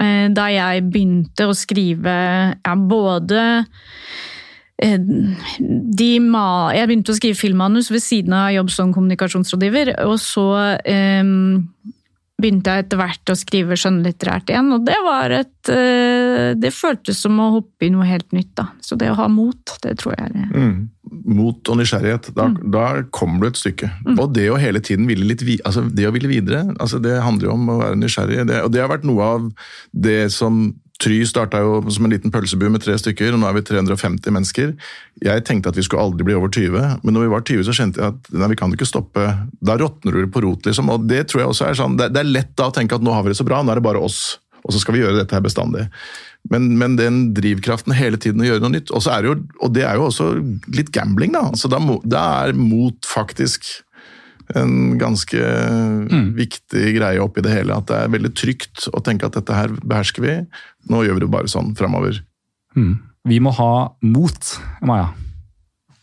Eh, 0.00 0.26
da 0.34 0.48
jeg 0.50 0.86
begynte 0.90 1.46
å 1.46 1.56
skrive 1.56 2.14
ja, 2.56 2.74
både 2.74 3.42
eh, 4.82 4.98
de, 4.98 6.10
jeg 6.18 6.90
begynte 6.90 7.14
å 7.14 7.18
skrive 7.18 7.38
filmmanus 7.38 7.92
ved 7.92 8.02
siden 8.02 8.34
av 8.36 8.50
jobb 8.56 8.72
som 8.74 8.94
kommunikasjonsrådgiver. 8.94 9.94
Og 10.08 10.16
så 10.22 10.46
um, 11.22 11.68
begynte 12.42 12.74
jeg 12.74 12.86
etter 12.86 12.98
hvert 12.98 13.30
å 13.30 13.38
skrive 13.38 13.78
skjønnlitterært 13.78 14.50
igjen, 14.50 14.72
og 14.74 14.88
det 14.88 14.98
var 15.04 15.30
et 15.36 15.50
Det 15.62 16.72
føltes 16.74 17.20
som 17.22 17.36
å 17.38 17.52
hoppe 17.60 17.86
i 17.86 17.90
noe 17.94 18.02
helt 18.08 18.32
nytt, 18.34 18.50
da. 18.58 18.64
Så 18.82 18.98
det 18.98 19.12
å 19.12 19.18
ha 19.20 19.28
mot, 19.30 19.76
det 19.84 19.94
tror 20.00 20.16
jeg 20.16 20.32
er 20.32 20.50
mm 20.50 20.80
mot 21.12 21.72
og 21.72 21.78
nysgjerrighet, 21.78 22.30
da, 22.36 22.48
mm. 22.50 22.60
da 22.74 22.84
kommer 23.14 23.42
du 23.44 23.50
et 23.50 23.60
stykke. 23.60 23.90
Mm. 24.06 24.14
Og 24.16 24.32
det 24.36 24.48
å 24.52 24.60
hele 24.60 24.82
tiden 24.84 25.08
ville 25.10 25.26
litt 25.28 25.44
altså 25.66 25.84
det 25.90 26.06
å 26.08 26.14
ville 26.14 26.30
videre, 26.30 26.64
altså 26.80 27.00
det 27.02 27.18
handler 27.24 27.50
jo 27.50 27.56
om 27.56 27.72
å 27.72 27.80
være 27.82 27.98
nysgjerrig. 28.00 28.46
Det, 28.48 28.62
og 28.66 28.72
det 28.74 28.82
har 28.82 28.92
vært 28.92 29.08
noe 29.08 29.34
av 29.34 29.50
det 29.92 30.24
som 30.34 30.70
Try 31.02 31.16
starta 31.26 31.58
jo 31.58 31.80
som 31.90 32.06
en 32.06 32.12
liten 32.12 32.30
pølsebu 32.30 32.68
med 32.70 32.82
tre 32.84 32.94
stykker, 33.00 33.32
og 33.34 33.40
nå 33.42 33.48
er 33.48 33.56
vi 33.56 33.64
350 33.66 34.34
mennesker. 34.36 34.74
Jeg 35.24 35.44
tenkte 35.48 35.72
at 35.72 35.78
vi 35.78 35.82
skulle 35.82 36.04
aldri 36.04 36.26
bli 36.28 36.36
over 36.38 36.52
20, 36.52 37.00
men 37.02 37.16
når 37.16 37.24
vi 37.24 37.32
var 37.32 37.42
20 37.48 37.66
så 37.66 37.74
kjente 37.74 37.98
jeg 37.98 38.14
at 38.14 38.30
nei, 38.36 38.50
vi 38.52 38.58
kan 38.60 38.74
ikke 38.74 38.86
stoppe. 38.86 39.24
Da 39.64 39.74
råtner 39.80 40.14
du 40.14 40.30
på 40.30 40.44
rot, 40.44 40.68
liksom. 40.68 40.92
Og 40.94 41.08
det 41.10 41.24
tror 41.30 41.42
jeg 41.42 41.50
også 41.54 41.66
er 41.66 41.80
sånn, 41.80 41.96
det, 41.98 42.12
det 42.14 42.22
er 42.22 42.30
lett 42.30 42.52
da 42.60 42.68
å 42.70 42.76
tenke 42.76 42.98
at 42.98 43.02
nå 43.02 43.14
har 43.16 43.26
vi 43.26 43.32
det 43.32 43.40
så 43.40 43.48
bra, 43.48 43.64
nå 43.64 43.74
er 43.74 43.80
det 43.80 43.86
bare 43.88 44.02
oss. 44.04 44.20
Og 44.62 44.76
så 44.76 44.82
skal 44.82 44.94
vi 44.94 45.02
gjøre 45.02 45.18
dette 45.18 45.34
her 45.34 45.42
bestandig. 45.42 45.88
Men, 46.50 46.72
men, 46.78 46.96
den 46.98 47.20
drivkraften 47.36 47.94
hele 47.94 48.18
tiden 48.20 48.42
å 48.42 48.48
gjøre 48.48 48.64
noe 48.64 48.74
nytt. 48.74 48.90
Og, 48.90 49.04
det 49.06 49.28
jo, 49.28 49.36
og 49.62 49.72
det 49.76 49.86
er 49.86 49.98
jo 49.98 50.08
også 50.08 50.26
litt 50.74 50.90
gambling, 50.94 51.36
da. 51.36 51.46
Så 51.58 51.70
da, 51.70 51.78
da 52.02 52.24
er 52.42 52.58
mot 52.58 52.98
faktisk 53.08 53.70
en 54.58 54.98
ganske 55.00 55.38
mm. 55.38 56.32
viktig 56.36 56.96
greie 56.98 57.22
oppi 57.22 57.44
det 57.44 57.54
hele. 57.54 57.78
At 57.78 57.88
det 57.88 58.00
er 58.00 58.12
veldig 58.12 58.32
trygt 58.36 58.88
å 58.92 59.00
tenke 59.04 59.28
at 59.28 59.38
dette 59.38 59.56
her 59.56 59.72
behersker 59.80 60.26
vi. 60.26 60.36
Nå 60.92 61.04
gjør 61.06 61.18
vi 61.18 61.24
det 61.24 61.32
bare 61.32 61.52
sånn 61.52 61.72
framover. 61.78 62.20
Mm. 62.76 62.96
Vi 63.30 63.38
må 63.42 63.52
ha 63.54 63.72
mot, 64.02 64.54
Maja. 64.82 65.12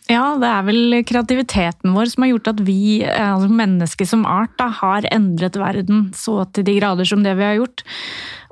Ja, 0.10 0.34
det 0.42 0.48
er 0.50 0.64
vel 0.66 0.96
kreativiteten 1.06 1.94
vår 1.94 2.10
som 2.10 2.24
har 2.26 2.32
gjort 2.32 2.48
at 2.56 2.62
vi, 2.66 3.04
altså 3.06 3.50
mennesker 3.54 4.08
som 4.10 4.26
art, 4.26 4.56
da, 4.58 4.72
har 4.80 5.06
endret 5.14 5.60
verden 5.60 6.08
så 6.18 6.42
til 6.50 6.66
de 6.66 6.80
grader 6.80 7.06
som 7.06 7.22
det 7.22 7.36
vi 7.38 7.46
har 7.46 7.60
gjort. 7.60 7.84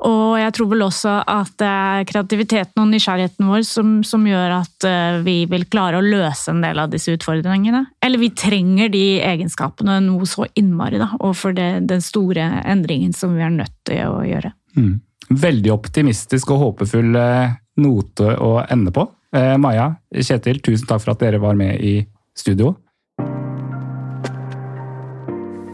Og 0.05 0.35
jeg 0.37 0.53
tror 0.53 0.69
vel 0.69 0.85
også 0.85 1.15
at 1.25 1.55
det 1.57 1.71
er 1.71 2.05
kreativiteten 2.11 2.83
og 2.83 2.91
nysgjerrigheten 2.91 3.49
vår 3.49 3.65
som, 3.65 3.95
som, 4.05 4.27
gjør 4.29 4.59
at 4.59 4.85
eh, 4.85 5.17
vi 5.25 5.37
vil 5.49 5.65
klare 5.71 5.97
å 5.97 6.05
løse 6.05 6.53
en 6.53 6.61
del 6.61 6.77
av 6.83 6.93
disse 6.93 7.17
utfordringene. 7.17 7.87
Eller 8.05 8.21
vi 8.21 8.29
trenger 8.37 8.93
de 8.93 9.05
egenskapene 9.25 9.97
noe 10.05 10.29
så 10.29 10.45
innmari, 10.53 11.01
da, 11.01 11.09
overfor 11.17 11.57
den 11.57 12.05
store 12.05 12.51
endringen 12.69 13.17
som 13.17 13.33
vi 13.33 13.47
er 13.47 13.57
nødt 13.57 13.73
til 13.89 14.05
å 14.05 14.21
gjøre. 14.27 14.53
Mm. 14.77 14.99
Veldig 15.33 15.73
optimistisk 15.73 16.53
og 16.53 16.67
håpefull 16.67 17.17
eh, 17.17 17.57
note 17.81 18.37
å 18.37 18.59
ende 18.69 18.93
på. 18.93 19.09
Eh, 19.35 19.55
Maja, 19.59 19.95
Kjetil, 20.13 20.61
tusen 20.63 20.87
takk 20.87 21.03
for 21.03 21.15
at 21.15 21.23
dere 21.23 21.41
var 21.43 21.57
med 21.59 21.81
i 21.83 21.99
studio. 22.37 22.75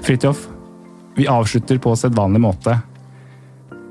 Fridtjof, 0.03 0.47
vi 1.15 1.29
avslutter 1.31 1.77
på 1.79 1.93
sedvanlig 1.95 2.41
måte 2.43 2.79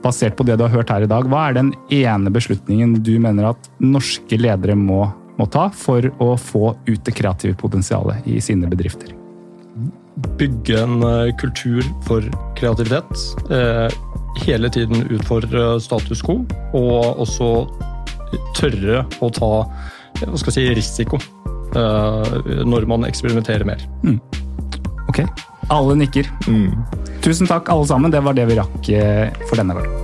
basert 0.03 0.37
på 0.37 0.47
det 0.47 0.59
du 0.59 0.67
har 0.67 0.75
hørt 0.75 0.91
her 0.93 1.07
i 1.07 1.11
dag, 1.11 1.27
hva 1.31 1.49
er 1.49 1.59
den 1.59 1.73
ene 1.95 2.33
beslutningen 2.35 2.99
du 3.07 3.15
mener 3.23 3.53
at 3.53 3.71
norske 3.83 4.39
ledere 4.41 4.77
må, 4.79 5.05
må 5.39 5.49
ta 5.51 5.69
for 5.75 6.11
å 6.23 6.35
få 6.41 6.75
ut 6.89 7.03
det 7.07 7.15
kreative 7.17 7.59
potensialet 7.61 8.27
i 8.29 8.41
sine 8.43 8.71
bedrifter? 8.71 9.15
Bygge 10.39 10.77
en 10.83 10.99
eh, 11.07 11.31
kultur 11.41 11.87
for 12.05 12.27
kreativitet. 12.59 13.23
Eh, 13.49 13.95
hele 14.45 14.69
tiden 14.73 15.07
utfordre 15.09 15.79
status 15.81 16.21
quo, 16.25 16.43
og 16.77 17.23
også 17.23 17.53
tørre 18.59 19.05
å 19.21 19.31
ta 19.33 19.53
hva 20.23 20.39
skal 20.39 20.53
jeg 20.53 20.59
si, 20.59 20.75
risiko 20.77 21.19
uh, 21.75 22.65
når 22.69 22.87
man 22.91 23.09
eksperimenterer 23.09 23.67
mer. 23.67 23.83
Mm. 24.05 24.21
Ok. 25.11 25.25
Alle 25.73 25.97
nikker. 25.99 26.29
Mm. 26.47 26.77
Tusen 27.25 27.49
takk, 27.51 27.71
alle 27.73 27.89
sammen. 27.89 28.13
Det 28.13 28.23
var 28.23 28.37
det 28.37 28.49
vi 28.51 28.59
rakk 28.59 28.93
eh, 28.93 29.29
for 29.49 29.61
denne 29.61 29.79
gangen. 29.79 30.02